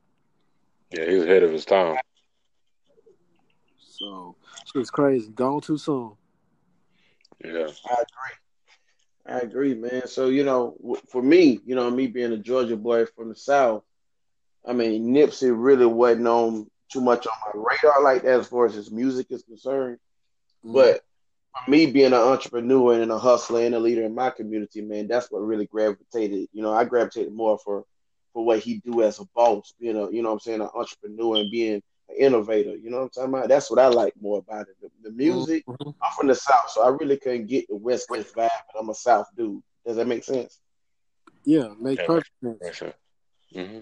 Yeah, 0.90 1.08
he 1.08 1.14
was 1.14 1.24
ahead 1.24 1.42
of 1.42 1.52
his 1.52 1.64
time. 1.64 1.96
So 4.00 4.34
shit's 4.72 4.90
crazy. 4.90 5.28
Gone 5.28 5.60
too 5.60 5.76
soon. 5.76 6.12
Yeah. 7.44 7.68
I 7.88 7.94
agree. 7.94 8.36
I 9.26 9.38
agree, 9.40 9.74
man. 9.74 10.06
So 10.06 10.28
you 10.28 10.42
know, 10.42 10.74
for 11.08 11.22
me, 11.22 11.60
you 11.66 11.74
know, 11.74 11.90
me 11.90 12.06
being 12.06 12.32
a 12.32 12.38
Georgia 12.38 12.76
boy 12.76 13.04
from 13.04 13.28
the 13.28 13.36
South, 13.36 13.84
I 14.66 14.72
mean, 14.72 15.12
Nipsey 15.12 15.52
really 15.54 15.86
wasn't 15.86 16.26
on 16.26 16.66
too 16.90 17.02
much 17.02 17.26
on 17.26 17.32
my 17.44 17.52
radar 17.54 18.02
like 18.02 18.22
that 18.22 18.40
as 18.40 18.48
far 18.48 18.66
as 18.66 18.74
his 18.74 18.90
music 18.90 19.26
is 19.30 19.42
concerned. 19.42 19.98
Mm-hmm. 20.64 20.74
But 20.74 21.04
for 21.52 21.70
me 21.70 21.86
being 21.86 22.06
an 22.06 22.14
entrepreneur 22.14 23.00
and 23.00 23.12
a 23.12 23.18
hustler 23.18 23.66
and 23.66 23.74
a 23.74 23.78
leader 23.78 24.04
in 24.04 24.14
my 24.14 24.30
community, 24.30 24.80
man, 24.80 25.08
that's 25.08 25.30
what 25.30 25.40
really 25.40 25.66
gravitated. 25.66 26.48
You 26.52 26.62
know, 26.62 26.72
I 26.72 26.84
gravitated 26.84 27.34
more 27.34 27.58
for 27.58 27.84
for 28.32 28.46
what 28.46 28.60
he 28.60 28.78
do 28.78 29.02
as 29.02 29.18
a 29.20 29.26
boss, 29.34 29.74
being 29.78 29.96
a 29.96 30.10
you 30.10 30.22
know 30.22 30.30
what 30.30 30.34
I'm 30.34 30.40
saying, 30.40 30.62
an 30.62 30.70
entrepreneur 30.74 31.36
and 31.36 31.50
being 31.50 31.74
an 31.74 31.82
innovator. 32.18 32.76
You 32.76 32.90
know 32.90 32.98
what 32.98 33.02
I'm 33.04 33.10
talking 33.10 33.34
about? 33.34 33.48
That's 33.48 33.70
what 33.70 33.78
I 33.78 33.88
like 33.88 34.14
more 34.20 34.38
about 34.38 34.68
it. 34.68 34.76
The, 34.80 34.90
the 35.02 35.10
music. 35.10 35.64
Mhm. 35.66 35.94
I'm 36.02 36.12
from 36.16 36.26
the 36.28 36.34
South, 36.34 36.70
so 36.70 36.82
I 36.82 36.88
really 36.88 37.16
couldn't 37.18 37.46
get 37.46 37.68
the 37.68 37.76
West 37.76 38.08
Coast 38.08 38.34
vibe, 38.34 38.48
but 38.72 38.80
I'm 38.80 38.88
a 38.88 38.94
South 38.94 39.26
dude. 39.36 39.62
Does 39.86 39.96
that 39.96 40.06
make 40.06 40.24
sense? 40.24 40.60
Yeah, 41.44 41.74
makes 41.78 42.00
Yeah. 42.00 42.06
perfect 42.06 42.30
sense. 42.42 42.58
Makes 42.60 42.78
sense. 42.78 42.94
Mm-hmm. 43.54 43.80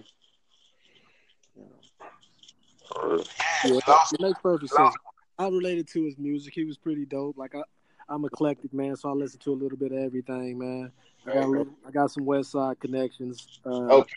Yeah, 3.63 3.73
it 4.11 4.21
makes 4.21 4.39
perfect 4.41 4.71
sense. 4.73 4.95
I 5.37 5.47
related 5.47 5.87
to 5.89 6.03
his 6.03 6.17
music. 6.17 6.53
He 6.53 6.65
was 6.65 6.77
pretty 6.77 7.05
dope. 7.05 7.37
Like 7.37 7.55
I, 7.55 7.61
I'm 8.09 8.25
eclectic, 8.25 8.73
man, 8.73 8.95
so 8.95 9.09
I 9.09 9.13
listen 9.13 9.39
to 9.41 9.53
a 9.53 9.55
little 9.55 9.77
bit 9.77 9.91
of 9.91 9.99
everything, 9.99 10.57
man. 10.57 10.91
I 11.25 11.33
got 11.33 11.43
a 11.43 11.47
little, 11.47 11.73
I 11.87 11.91
got 11.91 12.11
some 12.11 12.25
West 12.25 12.51
Side 12.51 12.79
connections. 12.79 13.59
Uh, 13.65 13.69
Okay. 13.69 14.13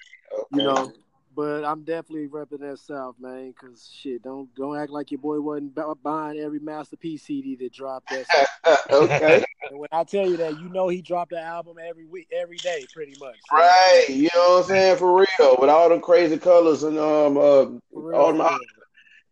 you 0.50 0.62
know, 0.62 0.92
but 1.34 1.64
I'm 1.64 1.82
definitely 1.84 2.28
repping 2.28 2.60
that 2.60 2.78
South, 2.78 3.16
man. 3.18 3.54
Cause 3.58 3.90
shit, 3.92 4.22
don't 4.22 4.54
don't 4.54 4.76
act 4.76 4.90
like 4.90 5.10
your 5.10 5.20
boy 5.20 5.40
wasn't 5.40 5.74
bu- 5.74 5.94
buying 6.02 6.38
every 6.38 6.60
masterpiece 6.60 7.22
CD 7.22 7.56
that 7.56 7.72
dropped. 7.72 8.08
That 8.10 8.48
okay. 8.92 9.44
and 9.70 9.78
when 9.78 9.88
I 9.92 10.04
tell 10.04 10.26
you 10.26 10.36
that, 10.38 10.58
you 10.58 10.68
know 10.68 10.88
he 10.88 11.02
dropped 11.02 11.32
an 11.32 11.38
album 11.38 11.76
every 11.82 12.06
week, 12.06 12.28
every 12.32 12.58
day, 12.58 12.86
pretty 12.92 13.14
much. 13.18 13.36
So, 13.50 13.56
Right. 13.56 14.06
You 14.08 14.28
know 14.34 14.50
what 14.50 14.62
I'm 14.62 14.68
saying? 14.68 14.96
For 14.98 15.14
real. 15.14 15.56
With 15.58 15.70
all 15.70 15.88
them 15.88 16.00
crazy 16.00 16.38
colors 16.38 16.82
and 16.82 16.98
um 16.98 17.36
uh 17.36 17.64
real, 17.92 18.14
all 18.20 18.32
real. 18.32 18.58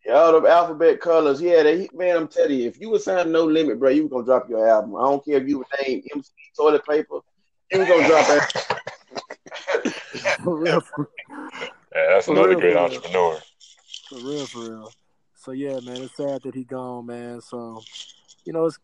Yeah, 0.06 0.14
all 0.14 0.32
them 0.32 0.46
alphabet 0.46 1.00
colors. 1.00 1.42
Yeah, 1.42 1.62
they, 1.62 1.88
man, 1.92 2.16
I'm 2.16 2.28
telling 2.28 2.58
you, 2.58 2.68
if 2.68 2.80
you 2.80 2.88
was 2.88 3.04
signed 3.04 3.32
No 3.32 3.44
Limit, 3.44 3.78
bro, 3.78 3.90
you 3.90 4.04
were 4.04 4.08
gonna 4.08 4.24
drop 4.24 4.48
your 4.48 4.66
album. 4.66 4.96
I 4.96 5.02
don't 5.02 5.24
care 5.24 5.36
if 5.36 5.46
you 5.46 5.58
were 5.58 5.66
named 5.86 6.04
MC 6.14 6.30
Toilet 6.56 6.86
Paper, 6.86 7.20
you 7.70 7.80
were 7.80 7.86
gonna 7.86 8.06
drop 8.06 8.26
it. 8.30 8.42
for 10.42 10.58
real, 10.58 10.80
for, 10.80 11.10
Yeah, 11.94 12.06
that's 12.10 12.26
For 12.26 12.32
another 12.32 12.50
real, 12.50 12.60
great 12.60 12.76
entrepreneur. 12.76 13.40
for 14.08 14.18
real, 14.18 14.46
for 14.46 14.70
real. 14.70 14.92
So 15.34 15.52
yeah, 15.52 15.80
man, 15.80 16.02
it's 16.02 16.16
sad 16.16 16.42
that 16.42 16.54
he 16.54 16.64
gone, 16.64 17.06
man. 17.06 17.40
So, 17.40 17.82
you 18.44 18.52
know, 18.52 18.66
it's 18.66 18.78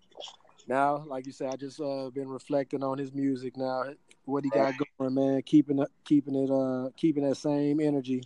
now, 0.66 1.04
like 1.06 1.26
you 1.26 1.32
said, 1.32 1.52
I 1.52 1.56
just 1.56 1.80
uh 1.80 2.10
been 2.10 2.28
reflecting 2.28 2.82
on 2.82 2.98
his 2.98 3.12
music 3.12 3.56
now, 3.56 3.84
what 4.24 4.44
he 4.44 4.50
got 4.50 4.74
going, 4.98 5.14
man, 5.14 5.42
keeping 5.42 5.78
it, 5.78 5.88
keeping 6.04 6.34
it, 6.34 6.50
uh, 6.50 6.90
keeping 6.96 7.28
that 7.28 7.36
same 7.36 7.80
energy. 7.80 8.22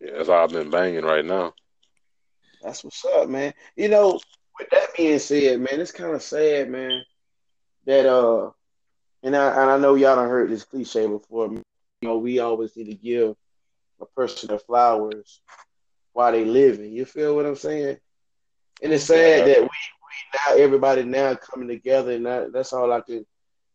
Yeah, 0.00 0.12
that's 0.16 0.28
all 0.28 0.44
I've 0.44 0.50
been 0.50 0.70
banging 0.70 1.04
right 1.04 1.24
now. 1.24 1.54
That's 2.62 2.82
what's 2.82 3.04
up, 3.04 3.28
man. 3.28 3.54
You 3.76 3.88
know, 3.88 4.18
with 4.58 4.70
that 4.70 4.96
being 4.96 5.18
said, 5.18 5.60
man, 5.60 5.80
it's 5.80 5.92
kind 5.92 6.14
of 6.14 6.22
sad, 6.22 6.70
man, 6.70 7.02
that 7.86 8.06
uh, 8.06 8.50
and 9.22 9.36
I 9.36 9.62
and 9.62 9.70
I 9.70 9.78
know 9.78 9.94
y'all 9.94 10.16
done 10.16 10.28
heard 10.28 10.50
this 10.50 10.64
cliche 10.64 11.06
before. 11.06 11.62
You 12.00 12.08
know, 12.08 12.18
we 12.18 12.38
always 12.38 12.76
need 12.76 12.86
to 12.86 12.94
give 12.94 13.36
a 14.00 14.06
person 14.06 14.48
their 14.48 14.58
flowers 14.58 15.42
while 16.12 16.32
they 16.32 16.44
living. 16.44 16.92
You 16.92 17.04
feel 17.04 17.36
what 17.36 17.44
I'm 17.44 17.56
saying? 17.56 17.98
And 18.82 18.92
it's 18.92 19.04
sad 19.04 19.46
that 19.46 19.60
we, 19.60 19.64
we 19.64 19.68
now 20.34 20.54
everybody 20.56 21.02
now 21.02 21.34
coming 21.34 21.68
together, 21.68 22.12
and 22.12 22.24
that, 22.26 22.52
that's 22.52 22.72
all 22.72 22.90
I 22.92 23.02
can. 23.02 23.26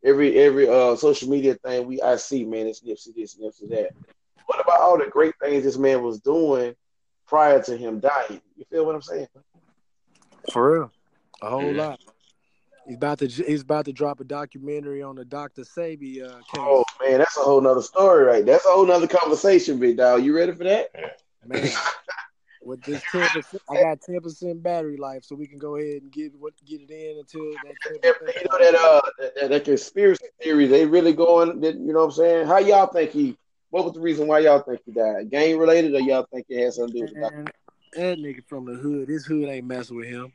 Every 0.03 0.35
every 0.37 0.67
uh 0.67 0.95
social 0.95 1.29
media 1.29 1.55
thing 1.55 1.85
we 1.87 2.01
I 2.01 2.15
see, 2.15 2.45
man, 2.45 2.67
it's 2.67 2.81
Nipsey 2.81 3.13
this, 3.15 3.35
Nipsey 3.37 3.69
that. 3.69 3.91
What 4.47 4.59
about 4.59 4.81
all 4.81 4.97
the 4.97 5.05
great 5.09 5.33
things 5.41 5.63
this 5.63 5.77
man 5.77 6.01
was 6.03 6.19
doing 6.19 6.75
prior 7.27 7.61
to 7.63 7.77
him 7.77 7.99
dying? 7.99 8.41
You 8.55 8.65
feel 8.71 8.85
what 8.85 8.95
I'm 8.95 9.01
saying? 9.01 9.27
For 10.51 10.73
real, 10.73 10.91
a 11.41 11.49
whole 11.49 11.73
Mhm. 11.73 11.77
lot. 11.77 11.99
He's 12.85 12.95
about 12.95 13.19
to 13.19 13.27
he's 13.27 13.61
about 13.61 13.85
to 13.85 13.93
drop 13.93 14.19
a 14.19 14.23
documentary 14.23 15.01
on 15.01 15.15
the 15.15 15.25
Dr. 15.25 15.63
Sebi 15.63 16.23
uh, 16.23 16.35
case. 16.35 16.43
Oh 16.57 16.83
man, 17.01 17.17
that's 17.17 17.35
a 17.37 17.41
whole 17.41 17.59
nother 17.59 17.81
story, 17.81 18.23
right? 18.23 18.45
That's 18.45 18.65
a 18.65 18.69
whole 18.69 18.85
nother 18.85 19.07
conversation, 19.07 19.79
big 19.79 19.97
dog. 19.97 20.23
You 20.23 20.35
ready 20.35 20.51
for 20.51 20.65
that? 20.65 20.91
Man, 21.45 21.67
with 22.61 22.83
this 22.83 23.01
ten 23.11 23.27
percent, 23.27 23.63
I 23.69 23.81
got 23.81 24.01
ten 24.01 24.19
percent 24.21 24.61
battery 24.61 24.97
life, 24.97 25.23
so 25.23 25.35
we 25.35 25.47
can 25.47 25.57
go 25.57 25.77
ahead 25.77 26.03
and 26.03 26.11
get 26.11 26.33
what 26.37 26.53
get 26.63 26.81
it 26.81 26.91
in 26.91 27.17
until 27.17 27.41
that. 27.63 27.75
You 27.89 27.99
10% 28.03 28.51
know 28.51 28.59
that 28.59 28.75
uh 28.75 29.01
that, 29.19 29.49
that, 29.49 29.65
conspiracy 29.65 30.25
theory, 30.43 30.67
they 30.67 30.85
really 30.85 31.13
going 31.13 31.61
that 31.61 31.75
you 31.75 31.91
know 31.91 31.99
what 31.99 32.05
I'm 32.05 32.11
saying? 32.11 32.47
How 32.47 32.59
y'all 32.59 32.87
think 32.87 33.11
he 33.11 33.35
what 33.71 33.83
was 33.83 33.93
the 33.93 33.99
reason 33.99 34.27
why 34.27 34.39
y'all 34.39 34.59
think 34.59 34.81
he 34.85 34.91
died? 34.91 35.31
Gang 35.31 35.57
related 35.57 35.95
or 35.95 36.01
y'all 36.01 36.27
think 36.31 36.45
it 36.49 36.63
had 36.63 36.73
something 36.73 37.01
to 37.01 37.07
do 37.07 37.19
with 37.19 37.45
that 37.95 38.19
nigga 38.19 38.45
from 38.47 38.65
the 38.65 38.73
hood, 38.73 39.07
his 39.07 39.25
hood 39.25 39.47
ain't 39.47 39.65
messing 39.65 39.97
with 39.97 40.07
him. 40.07 40.31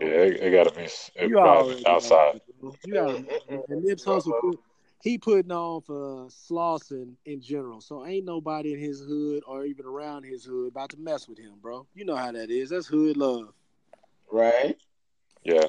Yeah, 0.00 0.06
it, 0.06 0.42
it 0.42 0.50
gotta 0.52 0.70
be 0.70 0.84
it 0.84 1.10
You 1.16 1.34
gotta 1.34 1.48
already 1.50 1.78
be 1.78 1.84
know, 1.84 1.90
outside. 1.90 2.40
You 2.84 2.94
gotta, 2.94 3.24
and 3.48 3.82
Nips 3.84 4.04
Hussle, 4.04 4.56
he 5.02 5.18
putting 5.18 5.50
on 5.50 5.80
for 5.82 6.28
Slauson 6.28 7.14
in 7.24 7.40
general. 7.40 7.80
So 7.80 8.06
ain't 8.06 8.24
nobody 8.24 8.72
in 8.74 8.78
his 8.78 9.00
hood 9.00 9.42
or 9.46 9.64
even 9.64 9.86
around 9.86 10.24
his 10.24 10.44
hood 10.44 10.68
about 10.68 10.90
to 10.90 10.96
mess 10.98 11.28
with 11.28 11.38
him, 11.38 11.54
bro. 11.60 11.86
You 11.94 12.04
know 12.04 12.16
how 12.16 12.32
that 12.32 12.50
is. 12.50 12.70
That's 12.70 12.86
hood 12.86 13.16
love. 13.16 13.52
right? 14.30 14.76
Yeah, 15.42 15.66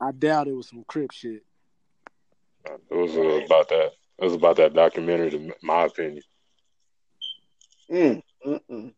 I 0.00 0.12
doubt 0.12 0.48
it 0.48 0.54
was 0.54 0.68
some 0.68 0.84
crip 0.84 1.10
shit. 1.12 1.42
it 2.66 2.94
was 2.94 3.16
uh, 3.16 3.44
about 3.44 3.68
that. 3.68 3.92
It 4.18 4.24
was 4.24 4.34
about 4.34 4.56
that 4.56 4.74
documentary, 4.74 5.34
in 5.34 5.52
my 5.62 5.84
opinion. 5.84 6.22
Mm, 7.90 8.22
mm, 8.46 8.60
mm. 8.70 8.94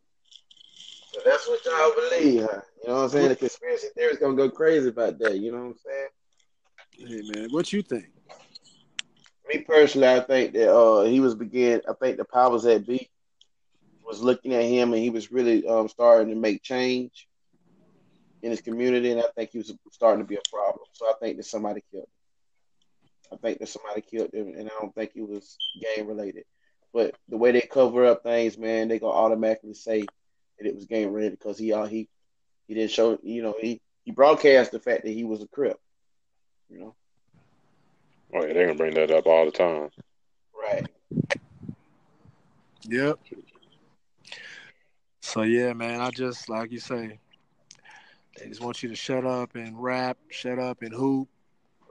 So 1.22 1.30
that's 1.30 1.48
what 1.48 1.64
y'all 1.64 1.94
believe, 1.94 2.42
huh? 2.42 2.60
You 2.82 2.88
know 2.88 2.94
what 2.96 3.02
I'm 3.02 3.08
saying? 3.10 3.28
The 3.28 3.36
conspiracy 3.36 3.88
theory's 3.96 4.18
gonna 4.18 4.36
go 4.36 4.50
crazy 4.50 4.88
about 4.88 5.18
that, 5.20 5.38
you 5.38 5.52
know 5.52 5.58
what 5.58 5.66
I'm 5.66 5.76
saying? 5.76 6.08
Hey 7.08 7.22
man, 7.40 7.48
what 7.52 7.72
you 7.72 7.82
think? 7.82 8.06
Me 9.48 9.58
personally, 9.58 10.08
I 10.08 10.20
think 10.20 10.52
that 10.54 10.74
uh 10.74 11.02
he 11.02 11.20
was 11.20 11.34
begin. 11.34 11.82
I 11.88 11.92
think 11.94 12.16
the 12.16 12.24
powers 12.24 12.64
that 12.64 12.86
be 12.86 13.08
was 14.04 14.20
looking 14.20 14.54
at 14.54 14.64
him, 14.64 14.92
and 14.92 15.02
he 15.02 15.10
was 15.10 15.30
really 15.30 15.66
um 15.66 15.88
starting 15.88 16.28
to 16.30 16.34
make 16.34 16.62
change 16.62 17.28
in 18.42 18.50
his 18.50 18.60
community, 18.60 19.12
and 19.12 19.20
I 19.20 19.26
think 19.36 19.50
he 19.50 19.58
was 19.58 19.72
starting 19.92 20.24
to 20.24 20.28
be 20.28 20.36
a 20.36 20.50
problem. 20.52 20.84
So 20.92 21.06
I 21.06 21.12
think 21.20 21.36
that 21.36 21.44
somebody 21.44 21.84
killed 21.92 22.04
him. 22.04 23.32
I 23.32 23.36
think 23.36 23.60
that 23.60 23.68
somebody 23.68 24.00
killed 24.00 24.34
him, 24.34 24.54
and 24.58 24.68
I 24.68 24.72
don't 24.80 24.94
think 24.94 25.12
he 25.14 25.22
was 25.22 25.56
gang 25.80 26.06
related. 26.08 26.44
But 26.92 27.14
the 27.28 27.38
way 27.38 27.52
they 27.52 27.60
cover 27.60 28.04
up 28.06 28.24
things, 28.24 28.58
man, 28.58 28.88
they 28.88 28.98
gonna 28.98 29.12
automatically 29.12 29.74
say 29.74 30.04
that 30.62 30.70
it 30.70 30.74
was 30.74 30.86
game 30.86 31.12
related 31.12 31.38
because 31.38 31.58
he 31.58 31.72
uh, 31.72 31.86
he 31.86 32.08
he 32.68 32.74
didn't 32.74 32.90
show. 32.90 33.18
You 33.22 33.42
know, 33.42 33.54
he 33.60 33.80
he 34.04 34.12
broadcast 34.12 34.72
the 34.72 34.80
fact 34.80 35.04
that 35.04 35.12
he 35.12 35.24
was 35.24 35.42
a 35.42 35.48
crip. 35.48 35.78
You 36.70 36.80
know, 36.80 36.94
Oh 38.34 38.44
yeah, 38.44 38.52
they're 38.54 38.66
gonna 38.66 38.78
bring 38.78 38.94
that 38.94 39.10
up 39.10 39.26
all 39.26 39.44
the 39.44 39.52
time. 39.52 39.90
right? 40.62 40.86
Yep. 42.88 43.18
So 45.20 45.42
yeah, 45.42 45.72
man, 45.72 46.00
I 46.00 46.10
just 46.10 46.48
like 46.48 46.72
you 46.72 46.78
say, 46.80 47.18
they 48.38 48.48
just 48.48 48.60
want 48.62 48.82
you 48.82 48.88
to 48.88 48.96
shut 48.96 49.24
up 49.26 49.54
and 49.54 49.82
rap, 49.82 50.18
shut 50.30 50.58
up 50.58 50.82
and 50.82 50.92
hoop. 50.92 51.28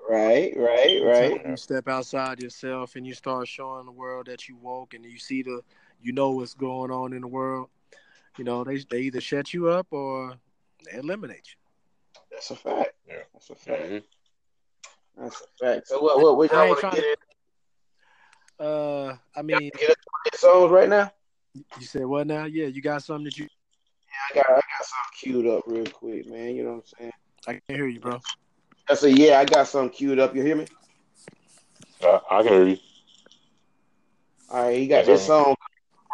Right, 0.10 0.54
right, 0.58 1.01
right. 1.04 1.32
Until 1.32 1.51
You 1.51 1.58
step 1.58 1.88
outside 1.88 2.42
yourself 2.42 2.96
and 2.96 3.06
you 3.08 3.13
start 3.13 3.48
showing 3.48 3.86
the 3.86 3.92
world 3.92 4.28
that 4.28 4.48
you 4.50 4.58
woke 4.58 4.94
and 4.94 5.06
you 5.06 5.18
see 5.20 5.44
the, 5.44 5.62
you 6.01 6.12
know 6.13 6.32
what's 6.32 6.54
going 6.54 6.92
on 6.92 7.13
in 7.13 7.22
the 7.22 7.28
world. 7.28 7.70
You 8.38 8.43
know, 8.43 8.63
they 8.63 8.77
they 8.89 9.01
either 9.01 9.21
shut 9.21 9.53
you 9.53 9.69
up 9.69 9.88
or 9.91 10.33
they 10.85 10.97
eliminate 10.97 11.43
you. 11.45 12.21
That's 12.31 12.50
a 12.51 12.55
fact. 12.55 12.93
Yeah. 13.07 13.15
That's 13.33 13.50
a 13.50 13.55
fact. 13.55 13.81
Mhm. 13.83 14.03
That's 15.17 15.41
a 15.41 15.65
fact. 15.65 15.88
So 15.88 16.01
what? 16.01 16.19
What? 16.19 16.38
What 16.38 16.51
I 16.51 16.55
y'all 16.55 16.61
ain't 16.63 16.69
want 16.69 16.79
to 16.79 16.81
trying 16.81 16.95
get 16.95 17.05
in? 18.59 18.65
Uh, 18.65 19.17
I 19.35 19.41
mean, 19.41 19.71
Get 19.73 19.89
into 19.89 19.95
the 20.31 20.38
songs 20.38 20.71
right 20.71 20.88
now. 20.89 21.11
you 21.53 21.85
said 21.85 22.05
what 22.05 22.27
now? 22.27 22.45
Yeah, 22.45 22.67
you 22.67 22.81
got 22.81 23.03
something 23.03 23.25
that 23.25 23.38
you? 23.38 23.45
Yeah, 23.45 24.29
I 24.29 24.35
got 24.35 24.50
I 24.51 24.53
got 24.55 24.85
something 24.85 25.11
queued 25.19 25.47
up 25.47 25.63
real 25.67 25.85
quick, 25.88 26.27
man. 26.27 26.55
You 26.55 26.63
know 26.63 26.69
what 26.71 26.75
I'm 26.77 26.83
saying? 27.00 27.11
I 27.47 27.51
can't 27.53 27.63
hear 27.67 27.88
you, 27.88 28.00
bro. 28.00 28.19
I 28.89 28.93
said, 28.93 29.17
yeah, 29.17 29.39
I 29.39 29.45
got 29.45 29.67
something 29.67 29.89
queued 29.89 30.19
up. 30.19 30.35
You 30.35 30.41
hear 30.43 30.55
me? 30.55 30.67
I, 32.03 32.19
I 32.29 32.43
can 32.43 32.51
hear 32.53 32.67
you. 32.67 32.77
All 34.50 34.63
right, 34.65 34.77
he 34.77 34.88
got 34.88 34.97
Yes, 34.97 35.07
this 35.07 35.25
song, 35.25 35.55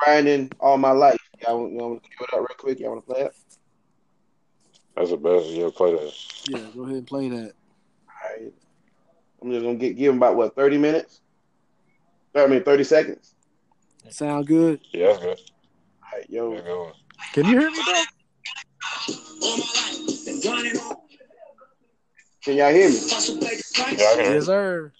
"Grinding 0.03 0.51
All 0.59 0.77
My 0.77 0.91
Life." 0.91 1.17
Y'all 1.41 1.61
want, 1.61 1.73
y'all 1.73 1.89
want 1.89 2.03
to 2.03 2.09
cue 2.09 2.25
it 2.25 2.33
up 2.33 2.39
real 2.39 2.47
quick? 2.57 2.79
Y'all 2.79 2.91
want 2.91 3.07
to 3.07 3.13
play 3.13 3.21
it? 3.23 3.35
That's 4.95 5.11
the 5.11 5.17
best. 5.17 5.47
Yeah, 5.47 5.69
play 5.75 5.91
that. 5.93 6.13
Yeah, 6.47 6.59
go 6.75 6.83
ahead 6.83 6.97
and 6.97 7.07
play 7.07 7.29
that. 7.29 7.53
All 8.07 8.43
right. 8.43 8.53
I'm 9.41 9.51
just 9.51 9.63
gonna 9.63 9.75
get 9.75 9.95
give 9.95 10.11
him 10.11 10.17
about 10.17 10.35
what 10.35 10.55
30 10.55 10.77
minutes. 10.77 11.21
I 12.35 12.47
mean 12.47 12.63
30 12.63 12.83
seconds. 12.83 13.33
That 14.03 14.13
sound 14.13 14.47
good? 14.47 14.79
Yeah, 14.91 15.07
that's 15.07 15.19
good. 15.19 15.39
All 16.03 16.19
right, 16.19 16.29
yo. 16.29 16.51
That's 16.51 16.61
a 16.61 16.65
good. 16.65 16.93
Can 17.33 17.45
you 17.45 17.59
hear 17.59 17.71
me, 17.71 17.79
bro? 17.83 17.93
Can 22.43 22.55
y'all 22.55 22.71
hear 22.71 22.89
me? 22.89 22.95
Yeah, 22.95 23.15
I 23.15 24.15
can 24.15 24.25
hear 24.25 24.33
Yes, 24.35 24.45
sir. 24.45 24.93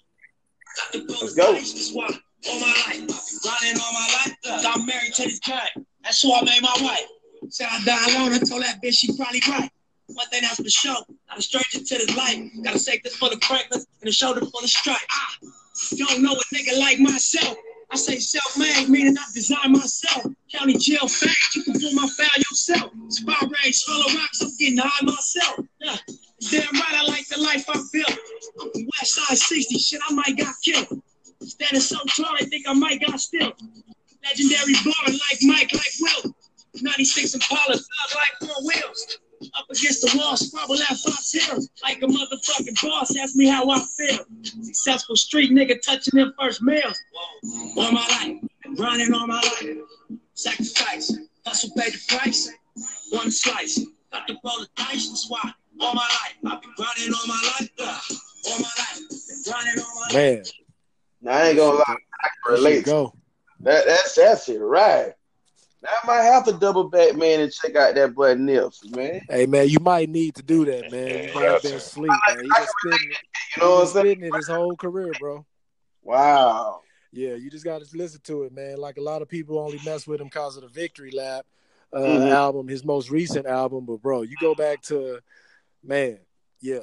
Let's 0.94 1.34
go. 1.34 1.46
All 1.46 2.60
my 2.60 2.66
life, 2.66 3.00
grinding 3.42 3.80
all 3.82 3.92
my 3.92 4.26
life. 4.26 4.62
Got 4.62 4.86
married 4.86 5.14
to 5.14 5.22
this 5.22 5.40
guy. 5.40 5.68
That's 6.04 6.22
who 6.22 6.32
I 6.32 6.42
made 6.42 6.62
my 6.62 6.76
wife. 6.80 7.06
Said 7.50 7.68
I 7.70 7.84
die 7.84 8.16
alone. 8.16 8.32
I 8.32 8.38
told 8.38 8.62
that 8.62 8.80
bitch 8.82 8.94
she 8.94 9.16
probably 9.16 9.40
right. 9.48 9.70
One 10.06 10.26
thing 10.28 10.42
that's 10.42 10.56
for 10.56 10.68
sure. 10.68 10.96
Not 11.28 11.38
a 11.38 11.42
stranger 11.42 11.84
to 11.84 11.94
this 12.06 12.16
life. 12.16 12.38
Gotta 12.62 12.78
say 12.78 13.00
this 13.04 13.16
for 13.16 13.28
the 13.28 13.36
crackers 13.36 13.86
and 14.00 14.08
a 14.08 14.12
shoulder 14.12 14.40
full 14.40 14.60
of 14.60 14.70
stripe. 14.70 14.96
Ah, 15.12 15.36
you 15.90 16.06
don't 16.06 16.22
know 16.22 16.32
a 16.32 16.54
nigga 16.54 16.78
like 16.78 16.98
myself. 16.98 17.56
I 17.90 17.96
say 17.96 18.18
self-made, 18.18 18.88
meaning 18.90 19.16
I 19.16 19.24
design 19.32 19.72
myself. 19.72 20.24
County 20.52 20.76
jail 20.76 21.08
fact, 21.08 21.54
you 21.54 21.62
can 21.62 21.80
pull 21.80 21.92
my 21.92 22.06
file 22.06 22.28
yourself. 22.36 22.92
Spy 23.08 23.34
full 23.34 24.00
of 24.06 24.14
rocks, 24.14 24.42
I'm 24.42 24.50
getting 24.58 24.78
high 24.78 25.04
myself. 25.04 25.60
Yeah. 25.80 25.96
Damn 26.50 26.72
right, 26.74 26.94
I 26.94 27.02
like 27.06 27.26
the 27.28 27.40
life 27.40 27.64
I 27.68 27.80
built. 27.92 28.18
I'm 28.60 28.86
West 29.00 29.14
Side 29.14 29.38
60, 29.38 29.78
shit, 29.78 30.00
I 30.06 30.12
might 30.12 30.36
got 30.36 30.54
killed. 30.62 31.02
Standing 31.42 31.80
so 31.80 31.96
tall, 32.16 32.34
I 32.38 32.44
think 32.44 32.68
I 32.68 32.74
might 32.74 33.00
got 33.00 33.20
still. 33.20 33.52
Legendary 34.28 34.74
baller 34.74 35.12
like 35.12 35.38
Mike, 35.42 35.72
like 35.72 35.92
Will. 36.00 36.32
96 36.80 37.34
Impala, 37.34 37.74
thug 37.74 38.14
like 38.14 38.50
four 38.50 38.64
wheels. 38.66 39.18
Up 39.56 39.64
against 39.70 40.02
the 40.02 40.18
wall, 40.18 40.36
squabble 40.36 40.74
at 40.82 40.96
Fox 40.98 41.32
Hills. 41.32 41.68
Like 41.82 41.98
a 42.02 42.06
motherfucking 42.06 42.80
boss, 42.82 43.16
ask 43.16 43.36
me 43.36 43.46
how 43.48 43.68
I 43.70 43.80
feel. 43.96 44.18
Successful 44.42 45.16
street 45.16 45.50
nigga 45.52 45.80
touching 45.80 46.18
them 46.18 46.34
first 46.38 46.60
meals. 46.62 46.98
All 47.76 47.92
my 47.92 48.06
life, 48.08 48.76
grinding 48.76 49.14
all 49.14 49.26
my 49.26 49.40
life. 49.40 49.76
Sacrifice, 50.34 51.16
hustle 51.46 51.70
pay 51.76 51.90
the 51.90 51.98
price. 52.08 52.50
One 53.10 53.30
slice, 53.30 53.80
got 54.12 54.26
to 54.28 54.34
roll 54.44 54.58
the 54.60 54.68
dice, 54.76 55.08
that's 55.08 55.26
why. 55.30 55.52
All 55.80 55.94
my 55.94 56.02
life, 56.02 56.52
I've 56.52 56.60
been 56.60 56.72
grinding 56.76 57.14
all 57.14 57.26
my 57.26 57.54
life. 57.60 57.70
uh, 57.78 58.00
all 58.50 58.58
my 58.58 58.68
life, 58.78 59.00
been 59.28 59.42
grinding 59.52 59.82
all 59.84 59.94
my 59.94 60.00
life. 60.02 60.14
Man, 60.14 60.42
Now 61.22 61.32
I 61.32 61.48
ain't 61.48 61.56
gonna 61.56 61.78
lie, 61.78 61.84
I 61.88 62.28
can 62.44 62.54
relate. 62.54 62.84
go. 62.84 63.14
That 63.60 63.86
that's 63.86 64.14
that's 64.14 64.48
it, 64.48 64.58
right? 64.60 65.12
Now 65.82 65.90
I 66.02 66.06
might 66.06 66.22
have 66.22 66.44
to 66.46 66.52
double 66.52 66.88
back, 66.88 67.16
man, 67.16 67.40
and 67.40 67.52
check 67.52 67.76
out 67.76 67.94
that 67.94 68.14
boy 68.14 68.34
Nips, 68.34 68.84
man. 68.90 69.20
Hey, 69.28 69.46
man, 69.46 69.68
you 69.68 69.78
might 69.80 70.08
need 70.08 70.34
to 70.36 70.42
do 70.42 70.64
that, 70.64 70.90
man. 70.90 71.10
Yeah, 71.10 71.16
You 71.22 71.28
you 71.28 71.34
might 71.34 71.44
have 71.44 71.62
been 71.62 71.70
to. 71.72 71.76
asleep, 71.78 72.12
man. 72.26 72.44
He 72.44 72.50
been 72.50 72.66
spitting. 72.66 73.10
You 73.56 73.62
know 73.62 73.74
what 73.74 73.74
I'm 73.74 73.78
He 73.78 73.82
been 73.82 73.86
saying? 73.92 74.04
spitting 74.06 74.24
it 74.28 74.34
his 74.34 74.48
whole 74.48 74.76
career, 74.76 75.14
bro. 75.14 75.44
Wow. 76.02 76.82
Yeah, 77.12 77.34
you 77.34 77.50
just 77.50 77.64
got 77.64 77.82
to 77.82 77.96
listen 77.96 78.20
to 78.24 78.42
it, 78.44 78.52
man. 78.52 78.76
Like 78.78 78.96
a 78.98 79.02
lot 79.02 79.22
of 79.22 79.28
people 79.28 79.58
only 79.58 79.78
mess 79.84 80.06
with 80.06 80.20
him 80.20 80.26
because 80.28 80.56
of 80.56 80.62
the 80.62 80.68
Victory 80.68 81.10
Lap 81.10 81.46
uh, 81.92 81.98
Mhm. 81.98 82.30
album, 82.30 82.68
his 82.68 82.84
most 82.84 83.10
recent 83.10 83.46
album. 83.46 83.86
But 83.86 84.02
bro, 84.02 84.22
you 84.22 84.36
go 84.36 84.54
back 84.54 84.82
to, 84.82 85.20
man, 85.82 86.18
yeah, 86.60 86.80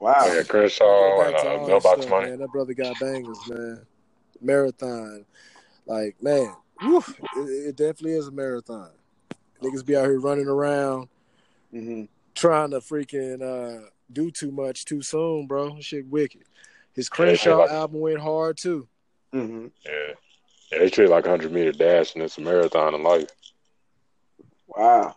Wow. 0.00 0.14
Yeah, 0.26 0.34
Chris 0.34 0.48
Crenshaw 0.48 1.16
go 1.16 1.22
and 1.22 1.34
uh, 1.34 1.38
all 1.38 1.58
No 1.60 1.74
that 1.74 1.82
Box 1.82 2.02
stuff, 2.02 2.10
Money. 2.10 2.26
man. 2.30 2.38
That 2.40 2.52
brother 2.52 2.74
got 2.74 2.98
bangers, 2.98 3.46
man. 3.48 3.86
Marathon, 4.40 5.24
like 5.86 6.22
man, 6.22 6.54
whew, 6.80 7.04
it, 7.36 7.68
it 7.68 7.76
definitely 7.76 8.12
is 8.12 8.28
a 8.28 8.32
marathon. 8.32 8.90
Niggas 9.62 9.84
be 9.84 9.96
out 9.96 10.04
here 10.04 10.20
running 10.20 10.46
around 10.48 11.08
hmm 11.70 12.04
trying 12.34 12.70
to 12.70 12.78
freaking 12.78 13.42
uh, 13.42 13.88
do 14.12 14.30
too 14.30 14.52
much 14.52 14.84
too 14.84 15.02
soon, 15.02 15.46
bro. 15.46 15.80
Shit, 15.80 16.06
wicked. 16.06 16.44
His 16.94 17.10
Yeah, 17.18 17.26
they 17.26 17.36
treat 17.36 17.52
it 17.52 17.56
Crenshaw 17.56 17.62
like 17.62 17.70
album 17.70 18.00
went 18.00 18.20
hard 18.20 18.56
too. 18.56 18.88
hmm 19.32 19.66
yeah, 19.84 20.14
yeah. 20.70 20.78
They 20.78 20.88
treat 20.90 21.08
like 21.08 21.26
a 21.26 21.30
hundred 21.30 21.52
meter 21.52 21.72
dash, 21.72 22.14
and 22.14 22.22
it's 22.22 22.38
a 22.38 22.40
marathon 22.40 22.94
in 22.94 23.02
life. 23.02 23.28
Wow. 24.68 25.16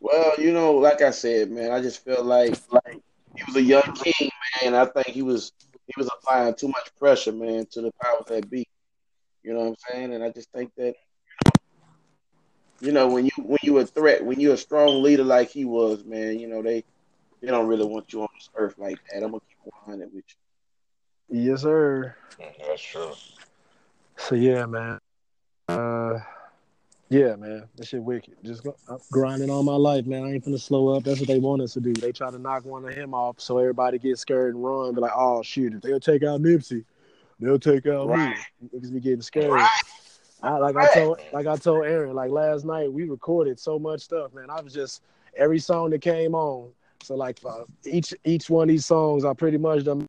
Well, 0.00 0.32
you 0.38 0.52
know, 0.52 0.74
like 0.74 1.02
I 1.02 1.10
said, 1.10 1.50
man, 1.50 1.72
I 1.72 1.80
just 1.80 2.04
feel 2.04 2.22
like 2.22 2.54
like 2.70 3.00
he 3.36 3.42
was 3.46 3.56
a 3.56 3.62
young 3.62 3.82
king, 3.94 4.30
man. 4.62 4.74
I 4.74 4.84
think 4.84 5.08
he 5.08 5.22
was 5.22 5.52
he 5.88 5.94
was 5.96 6.08
applying 6.18 6.54
too 6.54 6.68
much 6.68 6.90
pressure, 6.98 7.32
man, 7.32 7.66
to 7.72 7.80
the 7.80 7.90
powers 8.00 8.24
that 8.28 8.48
be. 8.50 8.66
You 9.42 9.54
know 9.54 9.60
what 9.60 9.68
I'm 9.68 9.76
saying? 9.90 10.14
And 10.14 10.22
I 10.22 10.30
just 10.30 10.52
think 10.52 10.70
that 10.76 10.94
you 12.80 12.92
know 12.92 13.08
when 13.08 13.24
you 13.24 13.30
when 13.38 13.58
you 13.62 13.78
a 13.78 13.86
threat, 13.86 14.24
when 14.24 14.38
you're 14.38 14.54
a 14.54 14.58
strong 14.58 15.02
leader 15.02 15.24
like 15.24 15.48
he 15.50 15.64
was, 15.64 16.04
man, 16.04 16.38
you 16.38 16.46
know 16.46 16.62
they 16.62 16.84
they 17.40 17.48
don't 17.48 17.66
really 17.66 17.86
want 17.86 18.12
you 18.12 18.22
on 18.22 18.28
this 18.34 18.50
earth 18.56 18.74
like 18.78 18.98
that. 19.10 19.22
I'm 19.22 19.30
gonna 19.30 19.40
keep 19.48 19.72
100 19.86 20.12
with 20.12 20.24
you. 21.30 21.40
Yes, 21.50 21.62
sir. 21.62 22.14
That's 22.38 22.82
true. 22.82 23.12
So 24.16 24.34
yeah, 24.34 24.66
man. 24.66 24.98
Yeah, 27.10 27.36
man. 27.36 27.64
That 27.76 27.86
shit 27.86 28.02
wicked. 28.02 28.36
Just 28.42 28.66
I'm 28.88 28.98
grinding 29.10 29.48
all 29.50 29.62
my 29.62 29.76
life, 29.76 30.04
man. 30.04 30.24
I 30.24 30.32
ain't 30.34 30.44
finna 30.44 30.60
slow 30.60 30.88
up. 30.88 31.04
That's 31.04 31.20
what 31.20 31.28
they 31.28 31.38
want 31.38 31.62
us 31.62 31.72
to 31.74 31.80
do. 31.80 31.94
They 31.94 32.12
try 32.12 32.30
to 32.30 32.38
knock 32.38 32.64
one 32.64 32.84
of 32.84 32.94
him 32.94 33.14
off, 33.14 33.40
so 33.40 33.58
everybody 33.58 33.98
gets 33.98 34.20
scared 34.20 34.54
and 34.54 34.62
run. 34.62 34.94
Be 34.94 35.00
like, 35.00 35.12
oh 35.14 35.42
shoot, 35.42 35.72
if 35.74 35.80
they'll 35.80 36.00
take 36.00 36.22
out 36.22 36.42
Nipsey, 36.42 36.84
they'll 37.40 37.58
take 37.58 37.86
out 37.86 38.08
Right. 38.08 38.36
me. 38.60 38.68
Niggas 38.74 38.92
be 38.92 39.00
getting 39.00 39.22
scared. 39.22 39.52
Right. 39.52 39.70
I, 40.42 40.58
like 40.58 40.76
I 40.76 40.86
told, 40.92 41.18
like 41.32 41.46
I 41.46 41.56
told 41.56 41.86
Aaron, 41.86 42.14
like 42.14 42.30
last 42.30 42.64
night 42.64 42.92
we 42.92 43.04
recorded 43.08 43.58
so 43.58 43.78
much 43.78 44.02
stuff, 44.02 44.34
man. 44.34 44.50
I 44.50 44.60
was 44.60 44.72
just 44.74 45.02
every 45.36 45.58
song 45.58 45.90
that 45.90 46.02
came 46.02 46.34
on. 46.34 46.70
So 47.02 47.14
like 47.16 47.38
uh, 47.44 47.64
each 47.86 48.12
each 48.24 48.50
one 48.50 48.64
of 48.64 48.68
these 48.68 48.84
songs, 48.86 49.24
I 49.24 49.32
pretty 49.32 49.56
much 49.58 49.84
done 49.84 50.06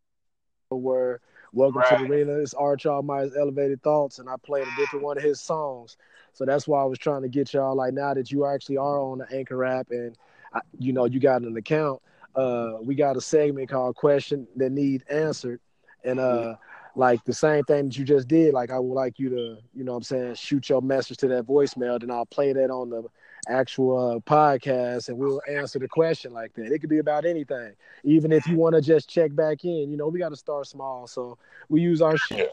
were 0.69 1.21
"Welcome 1.53 1.81
to 1.89 1.95
the 1.97 2.11
Arena." 2.11 2.33
It's 2.33 2.53
Arch 2.53 2.85
Almight's 2.85 3.35
"Elevated 3.35 3.81
Thoughts," 3.81 4.19
and 4.19 4.29
I 4.29 4.35
played 4.43 4.67
a 4.67 4.75
different 4.75 5.05
one 5.05 5.17
of 5.17 5.23
his 5.23 5.39
songs. 5.39 5.97
So 6.33 6.45
that's 6.45 6.67
why 6.67 6.81
I 6.81 6.85
was 6.85 6.99
trying 6.99 7.21
to 7.23 7.29
get 7.29 7.53
y'all 7.53 7.75
like 7.75 7.93
now 7.93 8.13
that 8.13 8.31
you 8.31 8.45
actually 8.45 8.77
are 8.77 8.99
on 8.99 9.19
the 9.19 9.27
Anchor 9.35 9.63
app 9.65 9.91
and 9.91 10.17
I, 10.53 10.61
you 10.79 10.93
know 10.93 11.05
you 11.05 11.19
got 11.19 11.41
an 11.41 11.55
account. 11.57 12.01
Uh, 12.35 12.77
we 12.81 12.95
got 12.95 13.17
a 13.17 13.21
segment 13.21 13.69
called 13.69 13.95
"Question 13.95 14.47
That 14.55 14.71
Need 14.71 15.03
Answered," 15.09 15.59
and 16.03 16.19
uh, 16.19 16.55
like 16.95 17.23
the 17.25 17.33
same 17.33 17.63
thing 17.63 17.85
that 17.85 17.97
you 17.97 18.05
just 18.05 18.27
did. 18.27 18.53
Like 18.53 18.71
I 18.71 18.79
would 18.79 18.93
like 18.93 19.19
you 19.19 19.29
to, 19.29 19.57
you 19.73 19.83
know, 19.83 19.93
what 19.93 19.97
I'm 19.97 20.03
saying, 20.03 20.35
shoot 20.35 20.69
your 20.69 20.81
message 20.81 21.17
to 21.17 21.27
that 21.29 21.45
voicemail, 21.45 21.99
then 21.99 22.11
I'll 22.11 22.25
play 22.25 22.53
that 22.53 22.69
on 22.69 22.89
the 22.89 23.03
actual 23.47 23.97
uh, 23.97 24.19
podcast, 24.19 25.09
and 25.09 25.17
we'll 25.17 25.41
answer 25.49 25.79
the 25.79 25.87
question 25.87 26.33
like 26.33 26.53
that. 26.53 26.71
It 26.71 26.79
could 26.79 26.89
be 26.89 26.99
about 26.99 27.25
anything, 27.25 27.73
even 28.03 28.31
if 28.31 28.45
you 28.47 28.55
want 28.55 28.75
to 28.75 28.81
just 28.81 29.09
check 29.09 29.33
back 29.35 29.63
in. 29.65 29.89
You 29.89 29.97
know, 29.97 30.07
we 30.07 30.19
got 30.19 30.29
to 30.29 30.35
start 30.35 30.67
small, 30.67 31.07
so 31.07 31.37
we 31.67 31.81
use 31.81 32.01
our 32.01 32.17
shit 32.17 32.51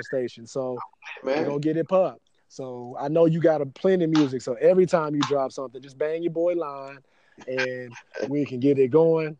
station. 0.00 0.46
So 0.46 0.78
we're 1.22 1.36
Man. 1.36 1.44
gonna 1.44 1.60
get 1.60 1.76
it 1.76 1.88
pop. 1.88 2.20
So 2.52 2.94
I 3.00 3.08
know 3.08 3.24
you 3.24 3.40
got 3.40 3.62
a 3.62 3.66
plenty 3.66 4.04
of 4.04 4.10
music. 4.10 4.42
So 4.42 4.52
every 4.60 4.84
time 4.84 5.14
you 5.14 5.24
drop 5.24 5.52
something, 5.52 5.80
just 5.80 5.96
bang 5.96 6.22
your 6.22 6.32
boy 6.32 6.52
line, 6.52 6.98
and 7.46 7.96
we 8.28 8.44
can 8.44 8.60
get 8.60 8.78
it 8.78 8.90
going. 8.90 9.38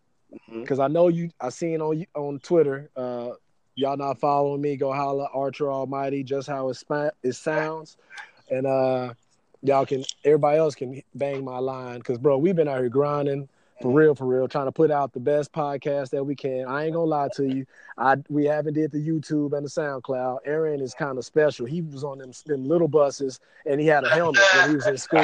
Because 0.49 0.79
I 0.79 0.89
know 0.89 1.09
you, 1.09 1.29
I 1.39 1.51
seen 1.51 1.83
on 1.83 2.07
on 2.15 2.39
Twitter. 2.39 2.89
Uh, 2.97 3.33
y'all 3.75 3.99
not 3.99 4.19
following 4.19 4.63
me? 4.63 4.77
Go 4.79 4.95
holla 4.95 5.29
Archer 5.35 5.71
Almighty. 5.71 6.23
Just 6.25 6.49
how 6.49 6.71
it 6.71 6.83
it 7.23 7.35
sounds, 7.35 7.99
and 8.51 8.67
uh, 8.67 9.13
y'all 9.63 9.85
can. 9.85 10.05
Everybody 10.25 10.57
else 10.57 10.75
can 10.75 11.03
bang 11.15 11.45
my 11.45 11.59
line. 11.59 11.99
Because 11.99 12.17
bro, 12.17 12.39
we've 12.39 12.57
been 12.57 12.69
out 12.69 12.79
here 12.79 12.89
grinding 12.89 13.47
for 13.83 13.93
real, 13.93 14.15
for 14.15 14.27
real, 14.27 14.49
trying 14.49 14.67
to 14.67 14.73
put 14.73 14.91
out 14.91 15.13
the 15.13 15.21
best 15.21 15.53
podcast 15.53 16.11
that 16.11 16.25
we 16.25 16.35
can. 16.35 16.67
I 16.67 16.85
ain't 16.85 16.95
gonna 16.95 17.05
lie 17.05 17.29
to 17.37 17.45
you. 17.47 17.67
I 17.99 18.17
we 18.29 18.45
haven't 18.47 18.75
did 18.75 18.93
the 18.93 18.99
YouTube 18.99 19.53
and 19.57 19.67
the 19.67 19.71
SoundCloud. 19.71 20.39
Aaron 20.45 20.81
is 20.81 20.95
kind 20.95 21.19
of 21.19 21.25
special. 21.25 21.67
He 21.67 21.83
was 21.83 22.05
on 22.05 22.19
them, 22.19 22.33
them 22.47 22.65
little 22.65 22.89
buses 22.89 23.41
and 23.67 23.81
he 23.81 23.87
had 23.87 24.05
a 24.05 24.09
helmet 24.11 24.41
when 24.57 24.71
he 24.71 24.77
was 24.77 24.87
in 24.87 24.97
school. 24.97 25.23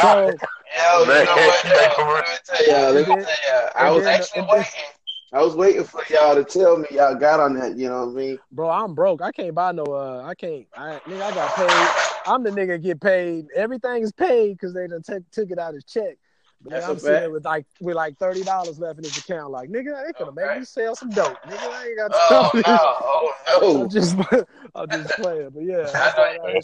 So 0.00 0.32
Yo, 0.74 1.00
you 1.00 1.06
know 1.06 1.34
what? 1.36 1.64
Man. 1.64 1.90
Yo, 1.98 2.12
let 2.14 2.26
me 2.26 2.34
tell 2.44 2.66
y'all, 2.66 2.92
let 2.94 3.08
me 3.08 3.14
And 3.14 3.22
then- 3.24 3.28
I 3.76 3.90
was 3.90 4.04
then- 4.04 4.20
actually 4.20 4.42
waiting. 4.50 4.72
I 5.34 5.42
was 5.42 5.54
waiting 5.56 5.84
for 5.84 6.02
y'all 6.10 6.34
to 6.34 6.44
tell 6.44 6.76
me 6.76 6.86
y'all 6.90 7.14
got 7.14 7.40
on 7.40 7.54
that. 7.54 7.78
You 7.78 7.88
know 7.88 8.04
what 8.04 8.12
I 8.12 8.16
mean? 8.16 8.38
Bro, 8.52 8.68
I'm 8.68 8.94
broke. 8.94 9.22
I 9.22 9.32
can't 9.32 9.54
buy 9.54 9.72
no. 9.72 9.84
Uh, 9.84 10.22
I 10.26 10.34
can't. 10.34 10.66
I 10.76 11.00
nigga, 11.06 11.22
I 11.22 11.34
got 11.34 11.54
paid. 11.56 12.30
I'm 12.30 12.42
the 12.42 12.50
nigga 12.50 12.82
get 12.82 13.00
paid. 13.00 13.46
Everything's 13.56 14.12
paid 14.12 14.52
because 14.58 14.74
they 14.74 14.86
done 14.86 15.00
took 15.02 15.22
took 15.30 15.50
it 15.50 15.58
out 15.58 15.72
his 15.72 15.84
check. 15.84 16.18
That's 16.64 16.88
I'm 16.88 16.98
sitting 16.98 17.32
with 17.32 17.44
like 17.44 17.66
with 17.80 17.96
like 17.96 18.16
thirty 18.18 18.42
dollars 18.44 18.78
left 18.78 18.98
in 18.98 19.04
his 19.04 19.16
account. 19.16 19.50
Like 19.50 19.68
nigga, 19.68 20.06
they 20.06 20.12
could 20.12 20.26
have 20.26 20.34
made 20.34 20.44
Okay. 20.44 20.58
me 20.60 20.64
sell 20.64 20.94
some 20.94 21.12
dope. 21.12 21.36
Nigga, 21.46 21.70
I 21.70 21.86
ain't 21.88 21.96
got 21.96 22.10
Oh 22.14 22.50
no! 22.54 23.32
Oh 23.48 23.76
I'm 23.80 23.82
no! 23.82 23.88
just 23.88 24.16
I'm 24.74 24.90
just 24.90 25.14
playing. 25.16 25.50
But 25.50 25.64
yeah, 25.64 25.90
that's 25.92 26.16
why, 26.16 26.38
I'm, 26.44 26.60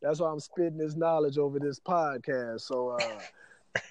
that's 0.00 0.20
why 0.20 0.30
I'm 0.30 0.40
spitting 0.40 0.78
this 0.78 0.96
knowledge 0.96 1.38
over 1.38 1.58
this 1.58 1.78
podcast. 1.78 2.62
So 2.62 2.88
uh 2.88 3.20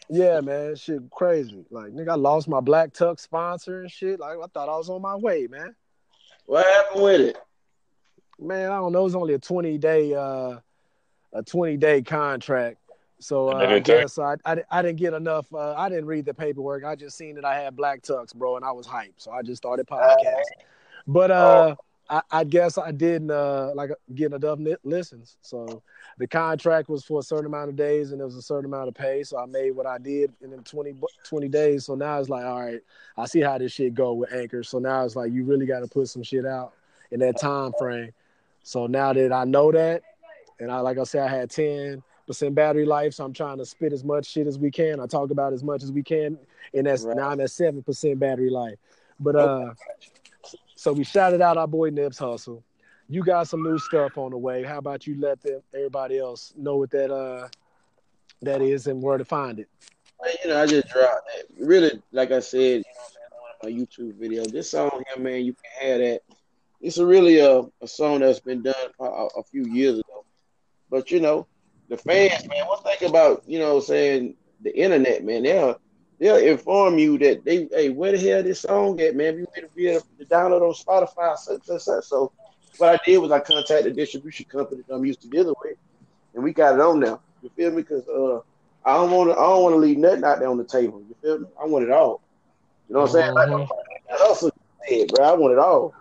yeah, 0.09 0.41
man, 0.41 0.75
shit 0.75 1.09
crazy. 1.11 1.65
Like 1.69 1.91
nigga, 1.91 2.09
I 2.09 2.15
lost 2.15 2.47
my 2.47 2.59
black 2.59 2.93
tuck 2.93 3.19
sponsor 3.19 3.81
and 3.81 3.91
shit. 3.91 4.19
Like 4.19 4.37
I 4.37 4.47
thought 4.53 4.69
I 4.69 4.77
was 4.77 4.89
on 4.89 5.01
my 5.01 5.15
way, 5.15 5.47
man. 5.49 5.75
What 6.45 6.65
happened 6.65 7.03
with 7.03 7.21
it? 7.21 7.37
Man, 8.39 8.71
I 8.71 8.75
don't 8.77 8.91
know. 8.91 9.01
It 9.01 9.03
was 9.03 9.15
only 9.15 9.33
a 9.35 9.39
20 9.39 9.77
day 9.77 10.13
uh 10.13 10.59
a 11.31 11.43
20 11.43 11.77
day 11.77 12.01
contract. 12.01 12.77
So 13.23 13.49
uh, 13.49 13.65
I 13.67 13.79
guess 13.79 14.19
I, 14.19 14.35
I 14.45 14.57
I 14.69 14.81
didn't 14.81 14.97
get 14.97 15.13
enough. 15.13 15.51
Uh, 15.53 15.73
I 15.73 15.89
didn't 15.89 16.05
read 16.05 16.25
the 16.25 16.33
paperwork. 16.33 16.83
I 16.83 16.95
just 16.95 17.17
seen 17.17 17.35
that 17.35 17.45
I 17.45 17.59
had 17.59 17.75
black 17.75 18.01
tux, 18.01 18.35
bro, 18.35 18.57
and 18.57 18.65
I 18.65 18.71
was 18.71 18.85
hyped. 18.85 19.13
So 19.17 19.31
I 19.31 19.41
just 19.41 19.57
started 19.57 19.87
podcasting. 19.87 20.43
But 21.07 21.31
uh, 21.31 21.75
I, 22.09 22.21
I 22.31 22.43
guess 22.43 22.77
I 22.77 22.91
didn't 22.91 23.31
uh, 23.31 23.71
like 23.75 23.91
get 24.13 24.33
enough 24.33 24.59
listens. 24.83 25.37
So 25.41 25.81
the 26.17 26.27
contract 26.27 26.89
was 26.89 27.03
for 27.03 27.19
a 27.19 27.23
certain 27.23 27.45
amount 27.45 27.69
of 27.69 27.75
days, 27.75 28.11
and 28.11 28.19
there 28.19 28.27
was 28.27 28.35
a 28.35 28.41
certain 28.41 28.65
amount 28.65 28.89
of 28.89 28.93
pay. 28.93 29.23
So 29.23 29.37
I 29.37 29.45
made 29.45 29.71
what 29.71 29.85
I 29.85 29.97
did 29.97 30.33
in 30.41 30.51
them 30.51 30.63
20, 30.63 30.95
20 31.23 31.47
days. 31.47 31.85
So 31.85 31.95
now 31.95 32.19
it's 32.19 32.29
like, 32.29 32.45
all 32.45 32.61
right, 32.61 32.81
I 33.17 33.25
see 33.25 33.39
how 33.39 33.57
this 33.57 33.71
shit 33.71 33.93
go 33.93 34.13
with 34.13 34.33
Anchor. 34.33 34.63
So 34.63 34.79
now 34.79 35.05
it's 35.05 35.15
like 35.15 35.31
you 35.31 35.43
really 35.43 35.65
got 35.65 35.79
to 35.79 35.87
put 35.87 36.09
some 36.09 36.23
shit 36.23 36.45
out 36.45 36.73
in 37.11 37.19
that 37.21 37.39
time 37.39 37.71
frame. 37.79 38.11
So 38.63 38.87
now 38.87 39.13
that 39.13 39.31
I 39.31 39.45
know 39.45 39.71
that, 39.71 40.01
and 40.59 40.71
I 40.71 40.79
like 40.79 40.97
I 40.97 41.03
said, 41.03 41.27
I 41.29 41.35
had 41.35 41.49
ten 41.49 42.03
percent 42.25 42.55
battery 42.55 42.85
life, 42.85 43.13
so 43.13 43.25
I'm 43.25 43.33
trying 43.33 43.57
to 43.57 43.65
spit 43.65 43.93
as 43.93 44.03
much 44.03 44.25
shit 44.25 44.47
as 44.47 44.57
we 44.57 44.71
can. 44.71 44.99
I 44.99 45.07
talk 45.07 45.31
about 45.31 45.53
as 45.53 45.63
much 45.63 45.83
as 45.83 45.91
we 45.91 46.03
can, 46.03 46.37
and 46.73 46.87
that's 46.87 47.03
Right. 47.03 47.17
now 47.17 47.29
I'm 47.29 47.39
at 47.41 47.51
seven 47.51 47.83
percent 47.83 48.19
battery 48.19 48.49
life. 48.49 48.77
But 49.19 49.35
uh, 49.35 49.73
so 50.75 50.93
we 50.93 51.03
shouted 51.03 51.41
out 51.41 51.57
our 51.57 51.67
boy 51.67 51.89
Nibs 51.89 52.17
Hustle. 52.17 52.63
You 53.09 53.23
got 53.23 53.47
some 53.47 53.63
new 53.63 53.77
stuff 53.77 54.17
on 54.17 54.31
the 54.31 54.37
way. 54.37 54.63
How 54.63 54.77
about 54.77 55.05
you 55.05 55.19
let 55.19 55.41
them, 55.41 55.61
everybody 55.73 56.17
else 56.17 56.53
know 56.57 56.77
what 56.77 56.91
that 56.91 57.11
uh 57.13 57.47
that 58.41 58.61
is 58.61 58.87
and 58.87 59.01
where 59.01 59.17
to 59.17 59.25
find 59.25 59.59
it? 59.59 59.69
Man, 60.23 60.33
you 60.43 60.49
know, 60.49 60.61
I 60.61 60.65
just 60.65 60.89
dropped 60.89 61.27
that. 61.27 61.65
Really, 61.65 62.01
like 62.11 62.31
I 62.31 62.39
said, 62.39 62.59
you 62.59 62.83
know, 63.31 63.37
on 63.37 63.53
my 63.63 63.69
YouTube 63.69 64.15
video, 64.15 64.45
this 64.45 64.69
song 64.71 65.03
here, 65.13 65.23
man, 65.23 65.45
you 65.45 65.53
can 65.53 65.89
have 65.89 65.99
that. 65.99 66.21
It's 66.81 66.97
a 66.97 67.05
really 67.05 67.39
a, 67.39 67.61
a 67.81 67.87
song 67.87 68.19
that's 68.19 68.39
been 68.39 68.61
done 68.61 68.73
a, 68.99 69.03
a 69.05 69.43
few 69.43 69.65
years 69.65 69.99
ago. 69.99 70.25
But 70.89 71.11
you 71.11 71.19
know, 71.19 71.47
the 71.89 71.97
fans, 71.97 72.47
man, 72.47 72.65
one 72.67 72.81
thing 72.83 73.09
about 73.09 73.43
you 73.47 73.59
know, 73.59 73.79
saying 73.79 74.35
the 74.61 74.75
internet, 74.77 75.23
man, 75.23 75.43
they'll 75.43 75.77
they'll 76.19 76.37
inform 76.37 76.97
you 76.97 77.17
that 77.19 77.43
they, 77.45 77.67
hey, 77.71 77.89
where 77.89 78.11
the 78.11 78.17
hell 78.17 78.43
this 78.43 78.61
song 78.61 78.99
at, 79.01 79.15
man? 79.15 79.33
If 79.33 79.39
you 79.39 79.47
better 79.55 79.69
be 79.75 79.87
able 79.87 80.05
to 80.19 80.25
download 80.25 80.61
on 80.61 80.73
Spotify, 80.73 81.37
such 81.37 81.63
such 81.63 81.81
such. 81.81 82.03
So 82.05 82.31
what 82.77 82.95
I 82.95 82.99
did 83.05 83.17
was 83.19 83.31
I 83.31 83.39
contacted 83.39 83.85
the 83.85 83.91
distribution 83.91 84.45
company 84.51 84.83
that 84.87 84.93
I'm 84.95 85.05
used 85.05 85.21
to 85.21 85.27
dealing 85.29 85.55
with, 85.63 85.77
and 86.33 86.43
we 86.43 86.53
got 86.53 86.75
it 86.75 86.81
on 86.81 86.99
there. 86.99 87.19
You 87.41 87.49
feel 87.55 87.71
me? 87.71 87.81
Because 87.83 88.07
uh. 88.07 88.39
I 88.85 88.95
don't 88.95 89.11
want 89.11 89.29
to. 89.29 89.33
I 89.37 89.43
don't 89.43 89.63
want 89.63 89.73
to 89.75 89.79
leave 89.79 89.97
nothing 89.97 90.25
out 90.25 90.39
there 90.39 90.49
on 90.49 90.57
the 90.57 90.65
table. 90.65 91.01
You 91.07 91.15
feel 91.21 91.39
me? 91.39 91.47
I 91.61 91.65
want 91.65 91.85
it 91.85 91.91
all. 91.91 92.21
You 92.89 92.95
know 92.95 93.01
what 93.01 93.11
I'm 93.11 93.13
saying? 93.13 93.33
Like 93.33 93.47
Mhm. 93.47 93.67
I 94.11 94.23
also 94.27 94.49
said, 94.87 95.07
bro, 95.07 95.25
I 95.25 95.33
want 95.33 95.53
it 95.53 95.59
all. 95.59 95.93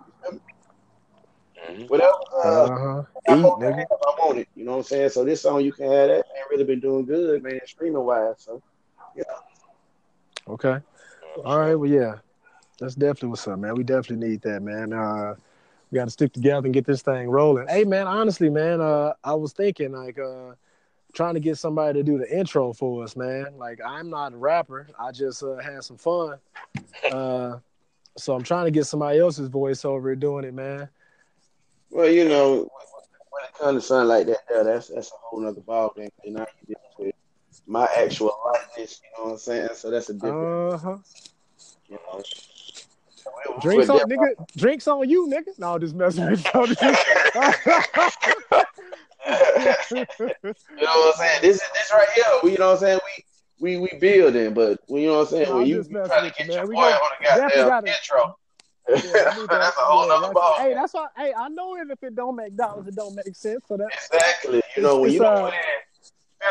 Mhm. 1.73 1.89
Whatever. 1.89 2.13
Uh, 2.45 2.49
Uh-huh. 2.49 3.03
I, 3.29 3.37
Eat, 3.37 3.43
want 3.43 3.61
nigga. 3.61 3.83
it, 3.83 3.89
I 3.91 4.27
want 4.27 4.39
it. 4.39 4.49
You 4.57 4.65
know 4.65 4.73
what 4.73 4.77
I'm 4.79 4.83
saying? 4.85 5.09
So 5.11 5.25
this 5.25 5.43
song, 5.43 5.61
you 5.65 5.73
can 5.73 5.85
have 5.85 6.09
that. 6.09 6.25
Man, 6.35 6.45
really 6.51 6.65
been 6.65 6.81
doing 6.81 7.05
good, 7.05 7.43
man, 7.43 7.61
streaming 7.67 8.05
wise. 8.05 8.35
So 8.39 8.63
yeah. 9.17 9.25
Okay. 10.49 10.79
All 11.45 11.61
right. 11.61 11.75
Well, 11.75 11.89
yeah, 11.89 12.17
that's 12.79 12.95
definitely 12.95 13.31
what's 13.31 13.47
up, 13.47 13.59
man. 13.59 13.75
We 13.75 13.85
definitely 13.85 14.29
need 14.29 14.43
that, 14.43 14.61
man. 14.63 14.93
Uh, 14.93 15.35
we 15.91 15.97
got 15.97 16.07
to 16.07 16.11
stick 16.11 16.33
together 16.33 16.67
and 16.67 16.75
get 16.75 16.85
this 16.85 17.03
thing 17.03 17.29
rolling. 17.31 17.69
Hey, 17.69 17.85
man. 17.85 18.07
Honestly, 18.07 18.51
man, 18.51 18.81
uh, 18.81 19.13
I 19.23 19.35
was 19.35 19.53
thinking 19.53 19.93
like 19.93 20.19
uh, 20.19 20.55
trying 21.13 21.35
to 21.35 21.41
get 21.41 21.59
somebody 21.59 22.01
to 22.01 22.03
do 22.03 22.19
the 22.19 22.37
intro 22.37 22.73
for 22.73 23.05
us, 23.05 23.15
man. 23.15 23.57
Like 23.57 23.79
I'm 23.87 24.11
not 24.11 24.33
a 24.33 24.37
rapper. 24.37 24.89
I 24.99 25.13
just 25.13 25.43
uh, 25.43 25.57
had 25.57 25.85
some 25.85 25.97
fun. 25.99 26.39
Uh, 27.11 27.59
so 28.17 28.35
I'm 28.35 28.43
trying 28.43 28.65
to 28.67 28.71
get 28.71 28.87
somebody 28.87 29.19
else's 29.19 29.49
voice 29.49 29.85
over 29.85 30.15
doing 30.17 30.45
it, 30.45 30.55
man. 30.55 30.89
Well, 31.93 32.09
you 32.09 32.29
know, 32.29 32.69
when 33.31 33.45
it 33.45 33.55
comes 33.59 33.83
to 33.83 33.87
something 33.87 34.09
like 34.09 34.27
that, 34.27 34.39
that's 34.65 34.89
that's 34.89 35.09
a 35.09 35.15
whole 35.21 35.41
nother 35.41 35.61
ballgame. 35.61 36.11
You 36.25 36.33
know, 36.33 36.47
you 36.67 36.75
deal 36.75 36.77
with 36.99 37.15
my 37.67 37.87
actual 37.97 38.37
likeness. 38.53 39.01
You 39.05 39.11
know 39.19 39.25
what 39.27 39.33
I'm 39.35 39.39
saying? 39.39 39.69
So 39.75 39.91
that's 39.91 40.09
a 40.11 40.15
different. 40.15 40.75
Uh 40.75 40.79
huh. 40.79 40.97
You 41.89 41.99
know. 42.13 42.23
Drinks 43.61 43.89
on, 43.89 44.01
nigga. 44.09 44.35
Drinks 44.57 44.89
on 44.89 45.09
you, 45.09 45.27
nigga. 45.29 45.57
No, 45.59 45.79
just 45.79 45.95
messing 45.95 46.29
with 46.31 46.45
you. 46.45 46.51
you 46.65 46.67
know 46.67 46.73
what 50.81 51.15
I'm 51.15 51.19
saying? 51.19 51.41
This 51.43 51.57
is 51.57 51.63
this 51.75 51.91
right 51.93 52.09
here. 52.15 52.25
We, 52.43 52.53
you 52.53 52.59
know 52.59 52.69
what 52.71 52.75
I'm 52.75 52.81
saying? 52.81 53.01
We 53.61 53.77
we 53.77 53.89
we 53.93 53.99
building, 53.99 54.55
but 54.55 54.81
you 54.89 55.07
know 55.07 55.19
what 55.19 55.21
I'm 55.21 55.27
saying? 55.29 55.49
No, 55.49 55.57
when 55.59 55.67
you 55.67 55.77
just 55.77 55.91
messing 55.91 56.09
try 56.11 56.29
to 56.29 56.35
get 56.37 56.49
man. 56.49 56.57
your 56.57 56.67
We 56.67 56.75
boy 56.75 56.81
got- 56.83 57.03
on 57.03 57.09
the 57.21 57.25
definitely 57.25 57.57
goddamn 57.57 57.69
gotta- 57.69 57.93
intro. 57.93 58.39
Yeah, 58.89 58.97
I 58.97 59.47
that's 59.49 59.77
a 59.77 59.81
whole 59.81 60.09
Yeah, 60.09 60.21
nother 60.21 60.35
ball. 60.35 60.55
Hey, 60.59 60.75
that's 60.75 60.95
why. 60.95 61.07
Hey, 61.17 61.33
I 61.37 61.49
know 61.49 61.77
it 61.77 61.89
if 61.91 62.03
it 62.03 62.15
don't 62.15 62.37
make 62.37 62.57
dollars, 62.57 62.87
it 62.87 62.95
don't 62.97 63.15
make 63.15 63.35
sense. 63.35 63.63
So 63.69 63.77
that 63.77 63.89
Exactly. 64.13 64.63
You 64.77 64.83
know, 64.83 65.01
when 65.01 65.13
you 65.13 65.25
uh, 65.25 65.51
put 65.51 65.55
in 65.55 65.61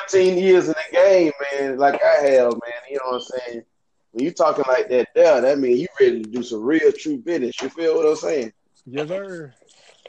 15 0.09 0.37
years 0.37 0.67
in 0.67 0.73
the 0.73 0.95
game, 0.95 1.31
man, 1.53 1.77
like 1.77 2.01
I 2.01 2.21
have, 2.27 2.51
man, 2.51 2.81
you 2.89 2.97
know 2.97 3.11
what 3.11 3.15
I'm 3.15 3.21
saying? 3.21 3.63
When 4.11 4.25
you 4.25 4.31
talking 4.31 4.65
like 4.67 4.89
that 4.89 5.09
there, 5.15 5.41
that 5.41 5.59
means 5.59 5.79
you 5.79 5.87
ready 5.99 6.23
to 6.23 6.29
do 6.29 6.43
some 6.43 6.61
real 6.61 6.91
true 6.91 7.17
business. 7.17 7.61
You 7.61 7.69
feel 7.69 7.95
what 7.95 8.05
I'm 8.05 8.15
saying? 8.15 8.53
yes, 8.85 9.07
sir. 9.07 9.53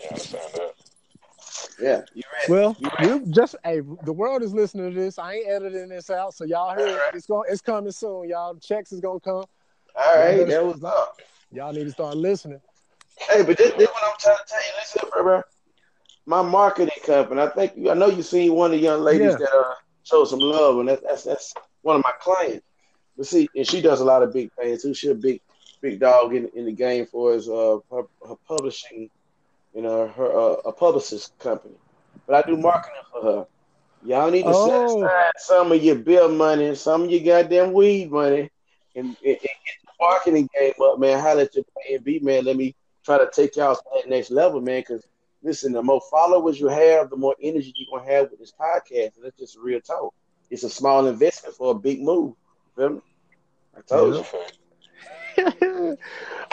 Yeah, 0.01 0.07
I 0.07 0.09
understand 0.11 0.43
that. 0.55 0.75
Yeah, 1.81 2.03
you 2.15 2.23
ready. 2.33 2.53
Well, 2.53 2.77
You 2.79 2.89
ready. 2.99 3.25
just 3.31 3.57
hey, 3.65 3.81
the 4.05 4.13
world 4.13 4.43
is 4.43 4.53
listening 4.55 4.93
to 4.93 4.99
this. 4.99 5.19
I 5.19 5.35
ain't 5.35 5.49
editing 5.49 5.89
this 5.89 6.11
out, 6.11 6.35
so 6.35 6.45
y'all 6.45 6.75
heard 6.75 6.91
it. 6.91 7.15
It's 7.15 7.27
going. 7.27 7.49
It's 7.51 7.61
coming 7.61 7.93
soon, 7.93 8.29
y'all. 8.29 8.55
Checks 8.57 8.93
is 8.93 9.01
gonna 9.01 9.21
come. 9.21 9.45
All 9.97 10.17
right, 10.17 10.47
that 10.47 10.65
was 10.65 10.83
up. 10.83 11.21
Y'all 11.53 11.73
need 11.73 11.85
to 11.85 11.91
start 11.91 12.17
listening. 12.17 12.61
Hey, 13.31 13.43
but 13.43 13.57
this, 13.59 13.73
this 13.75 13.89
what 13.89 14.03
I'm 14.05 14.13
trying 14.19 14.37
to 14.37 14.45
tell 14.49 14.59
you. 14.61 14.71
Listen, 14.79 15.09
bro, 15.13 15.23
bro. 15.23 15.43
My 16.27 16.43
marketing 16.43 16.95
company. 17.05 17.41
I 17.43 17.49
think 17.49 17.73
you. 17.77 17.91
I 17.91 17.95
know 17.95 18.07
you 18.09 18.23
seen 18.23 18.55
one 18.55 18.73
of 18.73 18.79
the 18.79 18.83
young 18.83 19.03
ladies 19.03 19.33
Yeah. 19.33 19.39
that 19.39 19.51
uh 19.53 19.75
showed 20.05 20.25
some 20.27 20.41
love, 20.41 20.79
and 20.79 20.89
that's 20.89 21.03
that's 21.03 21.25
that's 21.25 21.55
one 21.83 21.97
of 21.97 22.03
my 22.03 22.13
clients. 22.21 22.65
But 23.17 23.27
see, 23.27 23.49
and 23.55 23.67
she 23.67 23.81
does 23.83 24.01
a 24.01 24.05
lot 24.05 24.23
of 24.23 24.33
big 24.33 24.51
things 24.59 24.83
too. 24.83 24.95
She's 24.95 25.11
a 25.11 25.15
big 25.15 25.41
big 25.83 26.01
dog 26.01 26.35
in 26.35 26.49
in 26.55 26.65
the 26.67 26.73
game 26.73 27.07
for 27.07 27.33
his 27.35 27.49
uh 27.49 27.79
her, 27.91 28.03
her 28.27 28.37
publishing, 28.49 29.11
you 29.75 29.83
know, 29.83 30.09
her 30.09 30.33
uh, 30.33 30.55
a 30.67 30.73
publicist 30.73 31.33
company. 31.39 31.75
But 32.27 32.45
I 32.45 32.49
do 32.49 32.57
marketing 32.57 33.03
for 33.13 33.23
her. 33.23 33.47
Y'all 34.05 34.31
need 34.31 34.45
to 34.45 34.55
Oh. 34.55 34.67
set 34.69 34.83
aside 34.85 35.33
some 35.39 35.73
of 35.73 35.83
your 35.83 35.97
bill 35.97 36.31
money, 36.31 36.75
some 36.75 37.05
of 37.05 37.11
your 37.11 37.21
goddamn 37.23 37.73
weed 37.73 38.11
money, 38.11 38.51
and, 38.95 39.07
and, 39.07 39.17
and 39.27 39.39
get 39.41 39.77
marketing 40.03 40.49
game 40.59 40.75
up, 40.83 40.99
man. 40.99 41.19
How 41.21 41.39
at 41.39 41.55
your 41.55 41.65
A 41.91 41.95
and 41.97 42.05
B, 42.05 42.19
man. 42.21 42.45
Let 42.45 42.57
me 42.57 42.75
try 43.05 43.19
to 43.19 43.31
take 43.33 43.57
y'all 43.57 43.75
to 43.77 43.83
that 43.95 44.09
next 44.09 44.31
level, 44.31 44.61
man. 44.61 44.81
Because 44.81 45.07
listen, 45.43 45.73
the 45.73 45.83
more 45.83 46.01
followers 46.11 46.61
you 46.61 46.69
have, 46.69 47.11
the 47.11 47.17
more 47.17 47.37
energy 47.43 47.73
you're 47.77 47.99
gonna 47.99 48.11
have 48.11 48.31
with 48.31 48.41
this 48.41 48.53
podcast. 48.61 49.17
And 49.17 49.25
that's 49.25 49.39
just 49.39 49.59
real 49.59 49.81
talk. 49.81 50.15
It's 50.51 50.65
a 50.65 50.71
small 50.71 51.07
investment 51.07 51.57
for 51.57 51.73
a 51.73 51.75
big 51.75 52.03
move. 52.03 52.35
Feel 52.77 52.91
me? 52.91 53.01
I 53.77 53.81
told 53.83 54.15
Yeah. 54.15 54.23
you. 55.37 55.49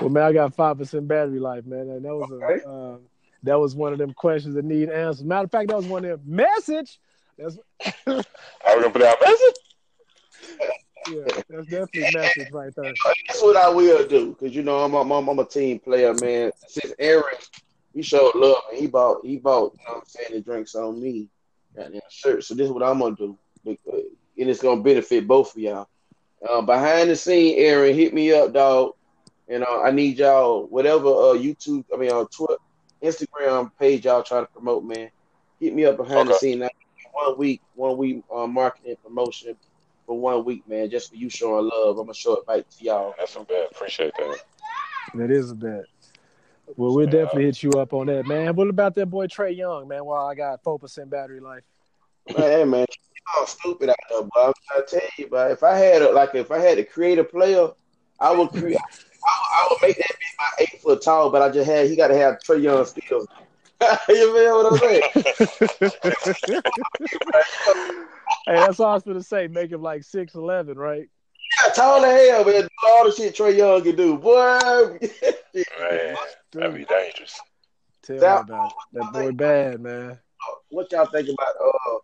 well, 0.01 0.09
man, 0.09 0.23
I 0.23 0.33
got 0.33 0.53
five 0.55 0.77
percent 0.77 1.07
battery 1.07 1.39
life, 1.39 1.65
man, 1.65 1.89
and 1.89 2.05
that 2.05 2.15
was 2.15 2.31
Okay. 2.31 2.61
a 2.65 2.69
um, 2.69 3.09
that 3.43 3.59
was 3.59 3.75
one 3.75 3.93
of 3.93 3.99
them 3.99 4.13
questions 4.13 4.55
that 4.55 4.65
need 4.65 4.89
answers. 4.89 5.23
Matter 5.23 5.45
of 5.45 5.51
fact, 5.51 5.69
that 5.69 5.77
was 5.77 5.87
one 5.87 6.05
of 6.05 6.23
them 6.23 6.35
message. 6.35 6.99
That's 7.37 7.57
Are 8.07 8.23
we 8.75 8.81
gonna 8.81 8.89
put 8.91 9.03
out 9.03 9.17
message? 9.21 9.55
yeah, 11.09 11.41
that's 11.49 11.67
definitely 11.67 12.09
message 12.13 12.51
right 12.51 12.73
there. 12.75 12.93
That's 13.27 13.41
what 13.41 13.55
I 13.55 13.69
will 13.69 14.07
do. 14.07 14.29
Because 14.29 14.55
you 14.55 14.63
know 14.63 14.79
I'm 14.79 14.93
a, 14.93 15.01
I'm, 15.01 15.29
I'm 15.29 15.39
a 15.39 15.45
team 15.45 15.79
player, 15.79 16.13
man. 16.21 16.51
Since 16.67 16.93
Aaron, 16.99 17.23
he 17.93 18.01
showed 18.01 18.35
love, 18.35 18.63
and 18.71 18.79
he 18.79 18.87
bought 18.87 19.25
he 19.25 19.37
bought. 19.37 19.73
You 19.73 19.87
know 19.87 19.93
what 19.95 20.01
I'm 20.01 20.05
saying 20.05 20.31
the 20.31 20.41
drinks 20.41 20.75
on 20.75 21.01
me, 21.01 21.27
goddamn 21.75 22.01
shirt. 22.09 22.43
So 22.43 22.55
this 22.55 22.65
is 22.65 22.71
what 22.71 22.83
I'm 22.83 22.99
gonna 22.99 23.15
do, 23.15 23.37
and 23.65 23.77
it's 24.37 24.61
gonna 24.61 24.81
benefit 24.81 25.27
both 25.27 25.55
of 25.55 25.61
y'all. 25.61 25.87
Uh, 26.47 26.61
behind 26.61 27.09
the 27.09 27.15
scene, 27.15 27.55
Aaron, 27.57 27.95
hit 27.95 28.13
me 28.13 28.31
up, 28.31 28.53
dog. 28.53 28.93
And 29.49 29.63
uh, 29.63 29.81
I 29.81 29.91
need 29.91 30.19
y'all 30.19 30.67
whatever 30.67 31.07
uh, 31.07 31.33
YouTube, 31.33 31.83
I 31.93 31.97
mean, 31.97 32.11
on 32.11 32.27
Twitter, 32.27 32.57
Instagram 33.01 33.71
page 33.79 34.05
y'all 34.05 34.21
try 34.21 34.41
to 34.41 34.45
promote, 34.45 34.83
man. 34.83 35.09
Hit 35.59 35.73
me 35.73 35.85
up 35.85 35.97
behind 35.97 36.29
the 36.29 36.35
scene. 36.35 36.63
I 36.63 36.69
one 37.11 37.37
week, 37.37 37.61
one 37.75 37.97
week 37.97 38.23
uh, 38.33 38.47
marketing 38.47 38.95
promotion 39.03 39.55
for 40.09 40.19
one 40.19 40.43
week, 40.43 40.67
man, 40.67 40.89
just 40.89 41.11
for 41.11 41.15
you 41.17 41.29
showing 41.29 41.69
love. 41.71 41.99
I'm 41.99 42.07
gonna 42.07 42.15
show 42.15 42.33
it 42.33 42.47
back 42.47 42.67
to 42.67 42.83
y'all. 42.83 43.13
That's 43.19 43.31
some 43.31 43.43
bad. 43.43 43.67
Appreciate 43.71 44.11
that. 44.17 44.39
That 45.13 45.29
is 45.29 45.51
a 45.51 45.55
bet. 45.55 45.85
Well, 46.75 46.95
we'll 46.95 47.05
definitely 47.05 47.45
hit 47.45 47.61
you 47.61 47.69
up 47.73 47.93
on 47.93 48.07
that, 48.07 48.25
man. 48.25 48.55
What 48.55 48.69
about 48.69 48.95
that 48.95 49.05
boy 49.05 49.27
Trae 49.27 49.55
Young, 49.55 49.87
man? 49.87 50.03
While 50.03 50.25
I 50.25 50.33
got 50.33 50.63
four 50.63 50.79
percent 50.79 51.11
battery 51.11 51.39
life. 51.39 51.61
Man, 52.35 52.41
hey, 52.41 52.65
man, 52.65 52.87
y'all 53.35 53.45
stupid 53.45 53.89
out 53.89 53.97
there, 54.09 54.23
but 54.33 54.47
I'm 54.47 54.53
trying 54.67 54.87
to 54.87 54.99
tell 54.99 55.09
you, 55.19 55.27
but 55.29 55.51
if 55.51 55.61
I 55.61 55.77
had 55.77 56.01
a, 56.01 56.11
like 56.11 56.33
if 56.33 56.49
I 56.49 56.57
had 56.57 56.77
to 56.77 56.83
create 56.83 57.19
a 57.19 57.23
player, 57.23 57.67
I 58.19 58.31
would 58.31 58.49
create. 58.49 58.79
I, 59.23 59.29
I 59.29 59.67
would 59.69 59.79
make 59.83 59.97
that 59.97 60.07
be 60.07 60.25
my 60.39 60.49
eight 60.61 60.81
foot 60.81 61.03
tall, 61.03 61.29
but 61.29 61.43
I 61.43 61.49
just 61.51 61.69
had 61.69 61.87
he 61.87 61.95
got 61.95 62.07
to 62.07 62.17
have 62.17 62.39
Trae 62.39 62.63
Young 62.63 62.83
skills. 62.83 63.27
you 64.09 64.33
feel 64.33 64.63
what 64.63 64.73
I'm 64.73 64.79
saying? 64.79 65.03
Hey, 68.49 68.55
that's 68.55 68.79
all 68.79 68.87
I 68.91 68.93
was 68.95 69.03
gonna 69.03 69.21
say. 69.21 69.47
Make 69.47 69.71
him 69.71 69.83
like 69.83 70.03
six 70.03 70.33
eleven, 70.33 70.75
right? 70.77 71.07
Yeah, 71.63 71.71
tall 71.73 72.03
as 72.03 72.29
hell, 72.29 72.43
man. 72.45 72.61
Do 72.63 72.67
all 72.87 73.05
the 73.05 73.11
shit 73.11 73.35
Trae 73.35 73.55
Young 73.55 73.83
can 73.83 73.95
do, 73.95 74.17
boy. 74.17 74.97
Man, 75.79 76.15
that'd 76.53 76.73
be 76.75 76.85
dangerous. 76.85 77.39
Tell 78.03 78.17
That- 78.19 78.47
me 78.47 78.53
about 78.55 78.67
it. 78.71 78.73
that 78.93 79.13
boy 79.13 79.31
bad, 79.33 79.81
man. 79.81 80.19
what 80.69 80.91
y'all 80.91 81.05
think 81.07 81.29
about 81.29 81.53
uh 81.63 81.97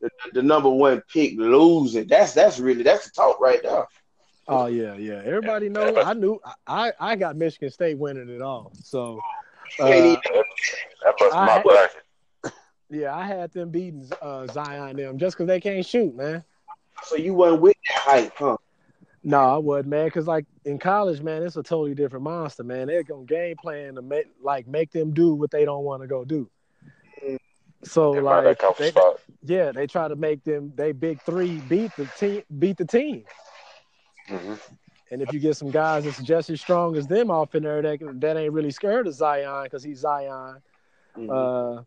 the, 0.00 0.10
the 0.34 0.42
number 0.42 0.68
one 0.70 1.02
pick 1.12 1.34
losing? 1.36 2.06
That's 2.06 2.32
that's 2.32 2.60
really 2.60 2.82
that's 2.84 3.06
the 3.06 3.10
talk 3.12 3.40
right 3.40 3.60
there. 3.62 3.86
Oh 4.46 4.66
yeah, 4.66 4.94
yeah. 4.94 5.20
Everybody 5.24 5.68
knows. 5.68 5.96
I 6.04 6.12
knew. 6.14 6.38
I 6.66 6.92
I 7.00 7.16
got 7.16 7.36
Michigan 7.36 7.70
State 7.70 7.98
winning 7.98 8.28
it 8.28 8.40
all. 8.42 8.70
So 8.84 9.18
uh, 9.80 9.88
That 9.88 11.14
busts 11.18 11.34
I- 11.34 11.46
my 11.46 11.62
bracket. 11.62 12.02
Yeah, 12.90 13.14
I 13.14 13.24
had 13.24 13.52
them 13.52 13.70
beating 13.70 14.08
uh, 14.20 14.46
Zion 14.46 14.96
them 14.96 15.18
just 15.18 15.36
because 15.36 15.46
they 15.46 15.60
can't 15.60 15.84
shoot, 15.84 16.14
man. 16.14 16.44
so 17.02 17.16
you 17.16 17.34
wasn't 17.34 17.62
with 17.62 17.76
that 17.88 17.98
hype, 17.98 18.32
huh? 18.36 18.56
No, 19.22 19.38
I 19.40 19.56
would, 19.58 19.86
man. 19.86 20.06
Because 20.06 20.26
like 20.26 20.46
in 20.64 20.78
college, 20.78 21.20
man, 21.22 21.42
it's 21.42 21.56
a 21.56 21.62
totally 21.62 21.94
different 21.94 22.24
monster, 22.24 22.64
man. 22.64 22.86
They're 22.86 23.02
gonna 23.02 23.24
game 23.24 23.56
plan 23.56 23.94
to 23.96 24.02
make 24.02 24.26
like 24.42 24.66
make 24.66 24.90
them 24.92 25.12
do 25.12 25.34
what 25.34 25.50
they 25.50 25.64
don't 25.64 25.84
want 25.84 26.02
to 26.02 26.06
go 26.08 26.24
do. 26.24 26.48
So 27.84 28.12
They 28.12 28.20
like, 28.20 28.58
they, 28.78 28.92
yeah, 29.44 29.72
they 29.72 29.86
try 29.86 30.08
to 30.08 30.16
make 30.16 30.42
them 30.44 30.72
they 30.76 30.92
big 30.92 31.20
three 31.24 31.60
beat 31.60 31.94
the 31.96 32.06
team, 32.06 32.42
beat 32.58 32.76
the 32.76 32.84
team. 32.84 33.24
hmm 34.28 34.54
And 35.10 35.22
if 35.22 35.32
you 35.32 35.40
get 35.40 35.56
some 35.56 35.70
guys 35.70 36.04
that's 36.04 36.18
just 36.22 36.50
as 36.50 36.60
strong 36.60 36.96
as 36.96 37.06
them 37.06 37.30
off 37.30 37.54
in 37.54 37.62
there 37.62 37.82
that 37.82 37.98
that 38.20 38.36
ain't 38.36 38.52
really 38.52 38.70
scared 38.70 39.06
of 39.06 39.14
Zion 39.14 39.64
because 39.64 39.82
he's 39.82 39.98
Zion, 40.00 40.62
Mhm. 41.16 41.30
uh, 41.30 41.82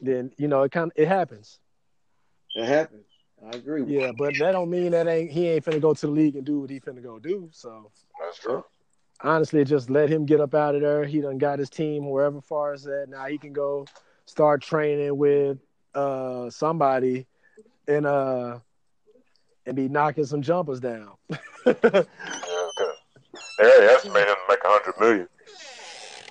then 0.00 0.32
you 0.36 0.48
know 0.48 0.62
it 0.62 0.72
kind 0.72 0.90
of 0.90 0.92
it 0.96 1.08
happens. 1.08 1.58
it 2.54 2.66
happens. 2.66 3.06
I 3.44 3.56
agree. 3.56 3.82
With 3.82 3.90
Yeah, 3.90 4.12
but 4.16 4.34
that 4.38 4.52
don't 4.52 4.70
mean 4.70 4.92
that 4.92 5.06
ain't 5.06 5.30
he 5.30 5.48
ain't 5.48 5.64
finna 5.64 5.80
go 5.80 5.94
to 5.94 6.06
the 6.06 6.12
league 6.12 6.36
and 6.36 6.44
do 6.44 6.60
what 6.60 6.70
he 6.70 6.80
finna 6.80 7.02
go 7.02 7.18
do. 7.18 7.48
So 7.52 7.90
That's 8.20 8.38
true. 8.38 8.64
honestly, 9.22 9.64
just 9.64 9.90
let 9.90 10.08
him 10.08 10.26
get 10.26 10.40
up 10.40 10.54
out 10.54 10.74
of 10.74 10.80
there. 10.80 11.04
He 11.04 11.20
done 11.20 11.38
got 11.38 11.58
his 11.58 11.70
team 11.70 12.10
wherever 12.10 12.40
far 12.40 12.72
as 12.72 12.82
that. 12.84 13.06
Now 13.08 13.26
he 13.26 13.38
can 13.38 13.52
go 13.52 13.86
start 14.26 14.62
training 14.62 15.16
with 15.16 15.58
uh 15.94 16.50
somebody 16.50 17.26
and 17.86 18.06
uh 18.06 18.58
and 19.66 19.76
be 19.76 19.88
knocking 19.88 20.24
some 20.24 20.42
jumpers 20.42 20.80
down. 20.80 21.14
Yeah, 21.66 21.74
okay. 21.74 22.92
They 23.58 23.64
already 23.64 23.86
estimated 23.92 24.28
him 24.28 24.36
to 24.36 24.40
make 24.48 24.64
a 24.64 24.68
hundred 24.68 25.00
million. 25.00 25.28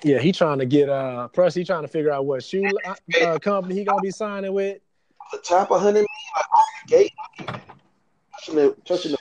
Yeah, 0.02 0.18
he 0.18 0.32
trying 0.32 0.58
to 0.58 0.66
get 0.66 0.88
uh 0.88 1.28
plus 1.28 1.54
he 1.54 1.64
trying 1.64 1.82
to 1.82 1.88
figure 1.88 2.12
out 2.12 2.26
what 2.26 2.42
shoe 2.42 2.64
uh, 3.22 3.38
company 3.38 3.74
he 3.74 3.84
gonna 3.84 4.00
be 4.00 4.10
signing 4.10 4.52
with. 4.52 4.78
the 5.32 5.38
top 5.38 5.70
of 5.70 5.80
hundred 5.80 5.94
million, 5.94 6.06
like 6.36 6.52
off 6.52 6.66
the 6.86 6.96
gate, 6.96 7.12
touching 8.32 8.54
the 8.54 8.76
touching 8.84 9.12
the 9.12 9.18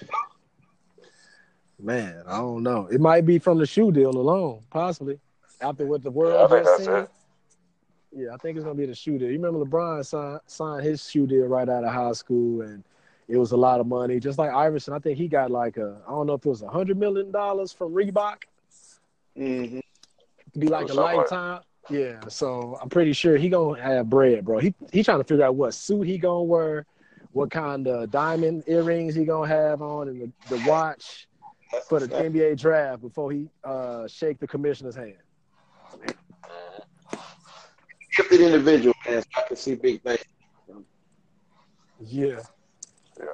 Man, 1.79 2.23
I 2.27 2.37
don't 2.39 2.63
know. 2.63 2.87
It 2.87 2.99
might 2.99 3.25
be 3.25 3.37
from 3.37 3.59
the 3.59 3.65
shoe 3.67 3.91
deal 3.91 4.09
alone, 4.09 4.61
possibly. 4.71 5.19
After 5.61 5.85
what 5.85 6.03
the 6.03 6.09
world 6.09 6.49
think 6.49 6.65
just 6.65 6.85
seen. 6.85 6.93
it. 6.93 7.09
Yeah, 8.11 8.33
I 8.33 8.37
think 8.37 8.57
it's 8.57 8.63
gonna 8.63 8.75
be 8.75 8.85
the 8.85 8.95
shoe 8.95 9.19
deal. 9.19 9.29
You 9.29 9.39
remember 9.39 9.63
LeBron 9.63 10.05
signed, 10.05 10.39
signed 10.47 10.83
his 10.83 11.07
shoe 11.07 11.27
deal 11.27 11.45
right 11.45 11.69
out 11.69 11.83
of 11.83 11.93
high 11.93 12.13
school, 12.13 12.61
and 12.61 12.83
it 13.27 13.37
was 13.37 13.51
a 13.51 13.57
lot 13.57 13.79
of 13.79 13.85
money. 13.85 14.19
Just 14.19 14.39
like 14.39 14.51
Iverson, 14.51 14.93
I 14.93 14.99
think 14.99 15.17
he 15.17 15.27
got 15.27 15.51
like 15.51 15.77
a 15.77 16.01
I 16.07 16.11
don't 16.11 16.25
know 16.25 16.33
if 16.33 16.45
it 16.45 16.49
was 16.49 16.63
a 16.63 16.69
hundred 16.69 16.97
million 16.97 17.31
dollars 17.31 17.71
from 17.71 17.93
Reebok 17.93 18.43
mm-hmm. 19.37 19.79
Be 20.57 20.67
like 20.67 20.89
a 20.89 20.93
like- 20.93 21.17
lifetime. 21.17 21.61
Yeah, 21.89 22.19
so 22.27 22.77
I'm 22.81 22.89
pretty 22.89 23.13
sure 23.13 23.37
he 23.37 23.47
gonna 23.47 23.81
have 23.81 24.09
bread, 24.09 24.43
bro. 24.43 24.57
He 24.57 24.73
he 24.91 25.03
trying 25.03 25.19
to 25.19 25.23
figure 25.23 25.45
out 25.45 25.55
what 25.55 25.73
suit 25.73 26.05
he 26.05 26.17
gonna 26.17 26.43
wear, 26.43 26.85
what 27.31 27.49
kind 27.49 27.87
of 27.87 28.11
diamond 28.11 28.65
earrings 28.67 29.15
he 29.15 29.23
gonna 29.23 29.47
have 29.47 29.81
on, 29.81 30.09
and 30.09 30.21
the, 30.21 30.55
the 30.57 30.69
watch 30.69 31.29
for 31.87 32.01
the 32.01 32.07
NBA 32.09 32.59
draft 32.59 33.01
before 33.01 33.31
he 33.31 33.47
uh 33.63 34.05
shake 34.05 34.37
the 34.39 34.47
commissioner's 34.47 34.97
hand. 34.97 35.15
gifted 38.17 38.41
individual, 38.41 38.93
man. 39.07 39.21
So 39.21 39.27
I 39.37 39.47
can 39.47 39.55
see 39.55 39.75
big 39.75 40.01
things. 40.01 40.23
Yeah. 42.01 42.41
Yeah. 43.17 43.25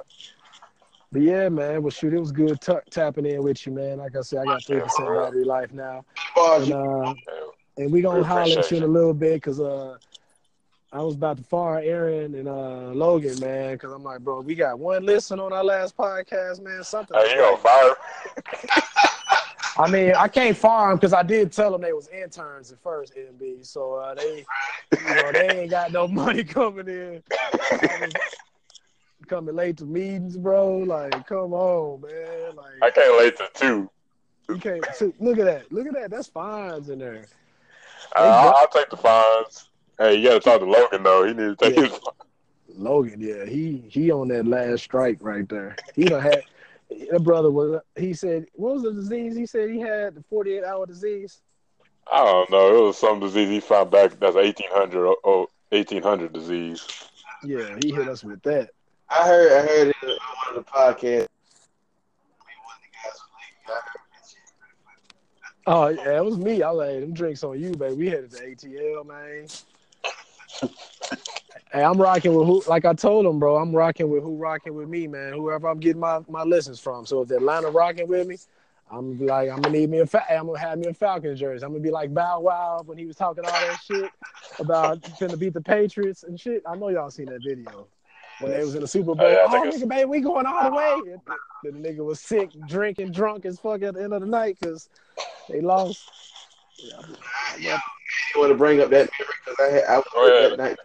But 1.10 1.22
yeah, 1.22 1.48
man. 1.48 1.82
Well, 1.82 1.90
shoot, 1.90 2.12
it 2.12 2.18
was 2.18 2.32
good 2.32 2.60
t- 2.60 2.72
tapping 2.90 3.26
in 3.26 3.42
with 3.42 3.64
you, 3.66 3.72
man. 3.72 3.98
Like 3.98 4.16
I 4.16 4.20
said, 4.20 4.40
I 4.40 4.44
got 4.44 4.64
three 4.64 4.80
percent 4.80 5.08
battery 5.08 5.44
life 5.44 5.72
now, 5.72 6.04
and 6.36 6.66
you- 6.68 6.74
uh, 6.74 7.14
and 7.76 7.92
we 7.92 8.00
gonna 8.02 8.18
We 8.18 8.24
holler 8.24 8.58
at 8.58 8.70
you 8.70 8.76
in 8.78 8.82
a 8.82 8.86
little 8.86 9.14
bit 9.14 9.34
because 9.34 9.60
uh, 9.60 9.96
I 10.92 11.00
was 11.02 11.14
about 11.14 11.38
to 11.38 11.42
fire 11.42 11.80
Aaron 11.80 12.34
and 12.34 12.48
uh 12.48 12.92
Logan, 12.92 13.38
man, 13.40 13.74
because 13.74 13.92
I'm 13.92 14.02
like, 14.04 14.20
bro, 14.20 14.40
we 14.40 14.54
got 14.54 14.78
one 14.78 15.04
listen 15.04 15.40
on 15.40 15.52
our 15.52 15.64
last 15.64 15.96
podcast, 15.96 16.60
man. 16.62 16.82
Something. 16.84 17.16
Hey, 17.16 17.32
you 17.34 17.40
gonna 17.40 17.56
fire? 17.56 17.94
I 19.76 19.88
mean, 19.88 20.14
I 20.14 20.28
can't 20.28 20.56
fire 20.56 20.88
them 20.90 20.98
because 20.98 21.12
I 21.12 21.22
did 21.22 21.50
tell 21.52 21.72
them 21.72 21.80
they 21.82 21.92
was 21.92 22.08
interns 22.08 22.70
at 22.70 22.80
first, 22.80 23.14
NB. 23.16 23.64
So 23.66 23.94
uh, 23.94 24.14
they, 24.14 24.46
you 24.98 25.14
know, 25.14 25.32
they 25.32 25.62
ain't 25.62 25.70
got 25.70 25.90
no 25.90 26.06
money 26.08 26.44
coming 26.44 26.88
in. 26.88 27.22
Coming 29.26 29.54
late 29.56 29.78
to 29.78 29.84
meetings, 29.86 30.36
bro. 30.36 30.76
Like, 30.78 31.26
come 31.26 31.52
on, 31.54 32.02
man. 32.02 32.52
I 32.82 32.86
Like, 32.86 32.94
can't 32.94 33.18
late 33.18 33.36
to 33.38 33.48
two. 33.54 33.90
You 34.48 34.58
can't 34.58 34.84
see, 34.94 35.12
look 35.18 35.38
at 35.38 35.44
that. 35.46 35.72
Look 35.72 35.86
at 35.86 35.94
that. 35.94 36.10
That's 36.10 36.28
fines 36.28 36.88
in 36.88 36.98
there. 36.98 37.26
Uh, 38.16 38.20
I'll, 38.20 38.54
I'll 38.56 38.68
take 38.68 38.90
the 38.90 38.96
fines. 38.96 39.68
Hey, 39.98 40.16
you 40.16 40.28
gotta 40.28 40.40
talk 40.40 40.60
to 40.60 40.66
Logan 40.66 41.02
though. 41.02 41.24
He 41.24 41.34
needs 41.34 41.56
to 41.58 41.70
take 41.70 41.76
Yeah. 41.76 41.88
his. 41.88 42.00
Logan, 42.76 43.20
yeah, 43.20 43.44
he 43.44 43.84
he 43.88 44.10
on 44.10 44.28
that 44.28 44.46
last 44.46 44.82
strike 44.82 45.18
right 45.20 45.48
there. 45.48 45.76
He 45.94 46.04
done 46.04 46.20
had 46.22 46.42
that 47.10 47.22
brother 47.22 47.50
was. 47.50 47.80
He 47.96 48.14
said, 48.14 48.46
what 48.54 48.74
was 48.74 48.82
the 48.82 48.92
disease? 48.92 49.36
He 49.36 49.46
said 49.46 49.70
he 49.70 49.78
had 49.80 50.14
the 50.16 50.24
48 50.28 50.64
hour 50.64 50.86
disease. 50.86 51.40
I 52.12 52.18
don't 52.24 52.50
know. 52.50 52.76
It 52.76 52.86
was 52.86 52.98
some 52.98 53.20
disease 53.20 53.48
he 53.48 53.60
found 53.60 53.90
back. 53.90 54.18
That's 54.18 54.36
eighteen 54.36 54.68
hundred. 54.70 55.14
Oh, 55.24 55.48
1800 55.70 56.32
disease. 56.32 56.86
Yeah, 57.42 57.76
he 57.78 57.92
hit 57.92 58.08
us 58.08 58.22
with 58.24 58.42
that. 58.42 58.70
I 59.08 59.26
heard 59.26 59.52
I 59.52 59.66
heard 59.66 59.88
it 59.88 59.96
on 60.04 60.54
one 60.54 60.58
of 60.58 60.64
the 60.64 60.70
podcasts. 60.70 61.28
Oh 65.66 65.88
yeah, 65.88 66.18
it 66.18 66.24
was 66.24 66.36
me. 66.36 66.62
I 66.62 66.70
like 66.70 67.00
them 67.00 67.14
drinks 67.14 67.42
on 67.42 67.58
you, 67.58 67.72
baby. 67.72 67.94
We 67.94 68.10
headed 68.10 68.30
to 68.32 68.36
ATL, 68.38 69.06
man. 69.06 69.46
hey, 71.72 71.82
I'm 71.82 72.00
rocking 72.00 72.34
with 72.34 72.46
who? 72.46 72.62
Like 72.66 72.84
I 72.84 72.92
told 72.92 73.24
him, 73.24 73.38
bro. 73.38 73.56
I'm 73.56 73.74
rocking 73.74 74.10
with 74.10 74.22
who 74.22 74.36
rocking 74.36 74.74
with 74.74 74.88
me, 74.88 75.06
man. 75.06 75.32
Whoever 75.32 75.68
I'm 75.68 75.80
getting 75.80 76.00
my, 76.00 76.20
my 76.28 76.42
lessons 76.42 76.80
from. 76.80 77.06
So 77.06 77.22
if 77.22 77.30
Atlanta 77.30 77.70
rocking 77.70 78.06
with 78.08 78.26
me, 78.26 78.36
I'm 78.90 79.18
like, 79.18 79.48
I'm 79.48 79.62
gonna 79.62 79.78
need 79.78 79.88
me 79.88 80.00
a. 80.00 80.06
Fa- 80.06 80.30
I'm 80.30 80.46
gonna 80.46 80.58
have 80.58 80.78
me 80.78 80.88
a 80.88 80.94
Falcons 80.94 81.40
jersey. 81.40 81.64
I'm 81.64 81.72
gonna 81.72 81.82
be 81.82 81.90
like 81.90 82.12
Bow 82.12 82.40
Wow 82.40 82.82
when 82.84 82.98
he 82.98 83.06
was 83.06 83.16
talking 83.16 83.44
all 83.46 83.50
that 83.50 83.80
shit 83.80 84.12
about 84.58 85.00
finna 85.18 85.38
beat 85.38 85.54
the 85.54 85.62
Patriots 85.62 86.24
and 86.24 86.38
shit. 86.38 86.62
I 86.68 86.76
know 86.76 86.90
y'all 86.90 87.10
seen 87.10 87.26
that 87.26 87.42
video 87.42 87.86
when 88.40 88.52
they 88.52 88.62
was 88.62 88.74
in 88.74 88.82
the 88.82 88.88
Super 88.88 89.14
Bowl. 89.14 89.26
Oh, 89.26 89.30
yeah, 89.30 89.46
Oh, 89.48 89.62
nigga, 89.64 89.88
baby, 89.88 90.04
we 90.04 90.20
going 90.20 90.44
all 90.44 90.70
the 90.70 90.76
way. 90.76 91.00
And 91.64 91.82
the 91.82 91.88
nigga 91.88 92.04
was 92.04 92.20
sick, 92.20 92.50
drinking, 92.66 93.12
drunk 93.12 93.46
as 93.46 93.58
fuck 93.58 93.82
at 93.82 93.94
the 93.94 94.02
end 94.02 94.12
of 94.12 94.20
the 94.20 94.26
night 94.26 94.58
because 94.60 94.90
they 95.48 95.60
lost. 95.60 96.10
Yeah, 97.60 97.78
I 98.34 98.38
want 98.38 98.50
to 98.50 98.56
bring 98.56 98.80
up 98.80 98.90
that 98.90 99.10
memory 99.18 99.34
because 99.44 99.56
I 99.60 99.72
had 99.72 99.84
I 99.84 99.96
was 99.98 100.04
Go 100.12 100.26
ahead. 100.26 100.52
that 100.52 100.58
night. 100.58 100.76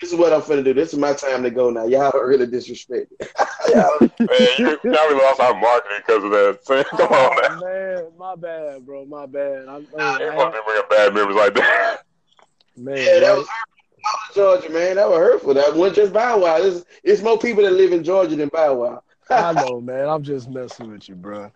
This 0.00 0.12
is 0.12 0.18
what 0.18 0.32
I'm 0.32 0.40
finna 0.40 0.64
do. 0.64 0.74
This 0.74 0.92
is 0.92 0.98
my 0.98 1.12
time 1.12 1.44
to 1.44 1.50
go 1.50 1.70
now. 1.70 1.84
Y'all 1.84 2.10
are 2.16 2.26
really 2.26 2.46
disrespect. 2.46 3.12
Y'all- 3.72 4.00
Man, 4.00 4.48
you 4.58 4.78
probably 4.82 5.16
lost 5.16 5.40
our 5.40 5.54
marketing 5.54 5.98
because 6.04 6.24
of 6.24 6.30
that. 6.30 6.58
So, 6.62 6.82
come 6.84 7.08
oh, 7.10 7.14
on 7.14 7.36
now. 7.36 7.48
Oh, 7.50 7.60
man, 7.60 8.04
my 8.18 8.34
bad, 8.34 8.84
bro, 8.84 9.04
my 9.04 9.26
bad. 9.26 9.68
I'm, 9.68 9.86
uh, 9.94 9.98
You 9.98 10.30
I, 10.30 10.36
want 10.36 10.54
to 10.54 10.60
bring 10.66 10.78
up 10.78 10.90
bad 10.90 11.14
memories 11.14 11.36
like 11.36 11.54
that? 11.54 11.98
man, 12.76 12.96
yeah, 12.96 13.20
that 13.20 13.36
was 13.36 13.46
hurtful. 13.46 14.02
I 14.04 14.10
was 14.12 14.34
Georgia, 14.34 14.72
man. 14.72 14.96
That 14.96 15.08
was 15.08 15.18
hurtful. 15.18 15.54
That 15.54 15.74
wasn't 15.74 15.96
just 15.96 16.12
Bow 16.12 16.38
Wow. 16.38 16.58
There's, 16.58 16.84
it's 17.04 17.22
more 17.22 17.38
people 17.38 17.62
that 17.62 17.72
live 17.72 17.92
in 17.92 18.02
Georgia 18.02 18.34
than 18.34 18.48
Bow 18.48 18.74
Wow. 18.74 19.02
I 19.30 19.52
know, 19.52 19.80
man. 19.80 20.08
I'm 20.08 20.22
just 20.22 20.48
messing 20.50 20.90
with 20.90 21.08
you, 21.08 21.14
bro. 21.14 21.50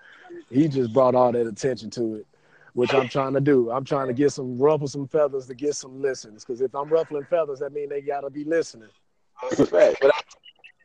He 0.50 0.68
just 0.68 0.92
brought 0.92 1.14
all 1.14 1.32
that 1.32 1.46
attention 1.46 1.90
to 1.90 2.16
it, 2.16 2.26
which 2.74 2.94
I'm 2.94 3.08
trying 3.08 3.34
to 3.34 3.40
do. 3.40 3.70
I'm 3.70 3.84
trying 3.84 4.06
to 4.08 4.14
get 4.14 4.30
some 4.32 4.58
ruffle 4.58 4.86
some 4.86 5.08
feathers 5.08 5.46
to 5.46 5.54
get 5.54 5.74
some 5.74 6.00
listens. 6.00 6.44
Because 6.44 6.60
if 6.60 6.74
I'm 6.74 6.88
ruffling 6.88 7.24
feathers, 7.24 7.58
that 7.60 7.72
means 7.72 7.90
they 7.90 8.00
gotta 8.00 8.30
be 8.30 8.44
listening. 8.44 8.88
That's 9.42 9.60
a 9.60 9.66
fact. 9.66 9.98
But 10.00 10.14
I, 10.14 10.20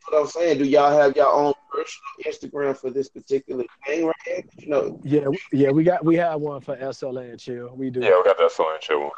what 0.10 0.22
I'm 0.22 0.28
saying. 0.28 0.58
Do 0.58 0.66
y'all 0.66 0.92
have 0.92 1.16
your 1.16 1.32
own 1.32 1.54
personal 1.72 2.34
Instagram 2.34 2.78
for 2.78 2.90
this 2.90 3.10
particular 3.10 3.64
thing 3.86 4.06
right 4.06 4.16
here? 4.26 4.44
You 4.58 4.68
know, 4.68 5.00
Yeah, 5.04 5.28
yeah, 5.52 5.70
we 5.70 5.84
got 5.84 6.04
we 6.04 6.16
have 6.18 6.42
one 6.42 6.62
for 6.62 6.76
SLA 6.76 7.32
and 7.32 7.40
chill. 7.40 7.74
We 7.76 7.90
do. 7.90 8.02
Yeah, 8.02 8.18
we 8.18 8.24
got 8.24 8.38
that 8.38 8.52
song 8.52 8.72
and 8.74 8.82
chill 8.82 9.02
one. 9.02 9.12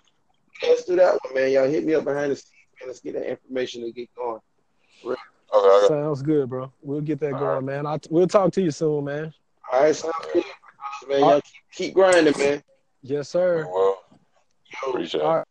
let's 0.61 0.83
do 0.85 0.95
that 0.97 1.17
one, 1.23 1.33
man. 1.33 1.51
Y'all 1.51 1.67
hit 1.69 1.85
me 1.85 1.93
up 1.93 2.03
behind 2.03 2.31
the 2.31 2.35
scenes, 2.35 2.51
man. 2.79 2.87
Let's 2.87 2.99
get 2.99 3.13
that 3.13 3.29
information 3.29 3.83
and 3.83 3.95
get 3.95 4.09
going. 4.15 4.39
Okay, 5.05 5.15
okay. 5.55 5.87
Sounds 5.87 6.21
good, 6.21 6.49
bro. 6.49 6.71
We'll 6.81 7.01
get 7.01 7.19
that 7.21 7.33
All 7.33 7.39
going, 7.39 7.65
right. 7.65 7.83
man. 7.83 7.85
I 7.85 7.99
we'll 8.09 8.27
talk 8.27 8.51
to 8.53 8.61
you 8.61 8.71
soon, 8.71 9.05
man. 9.05 9.33
All 9.71 9.83
right, 9.83 9.95
sounds 9.95 10.13
good, 10.33 10.43
man. 11.07 11.19
Y'all 11.19 11.41
keep, 11.41 11.53
keep 11.71 11.93
grinding, 11.93 12.37
man. 12.37 12.63
Yes, 13.01 13.29
sir. 13.29 13.67
Well, 13.71 13.97
Yo, 14.83 14.91
appreciate 14.91 15.21
it. 15.21 15.25
All 15.25 15.35
right. 15.37 15.45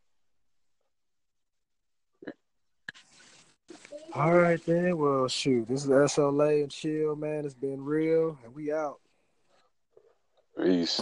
All 4.15 4.35
right, 4.35 4.65
then. 4.67 4.99
Well, 4.99 5.27
shoot. 5.29 5.69
This 5.69 5.85
is 5.85 5.91
SLA 5.91 6.63
and 6.63 6.71
chill, 6.71 7.17
man. 7.17 7.45
It's 7.45 7.55
been 7.55 7.83
real, 7.83 8.39
and 8.45 8.55
we 8.55 8.73
out. 8.73 9.01
Peace. 10.63 11.01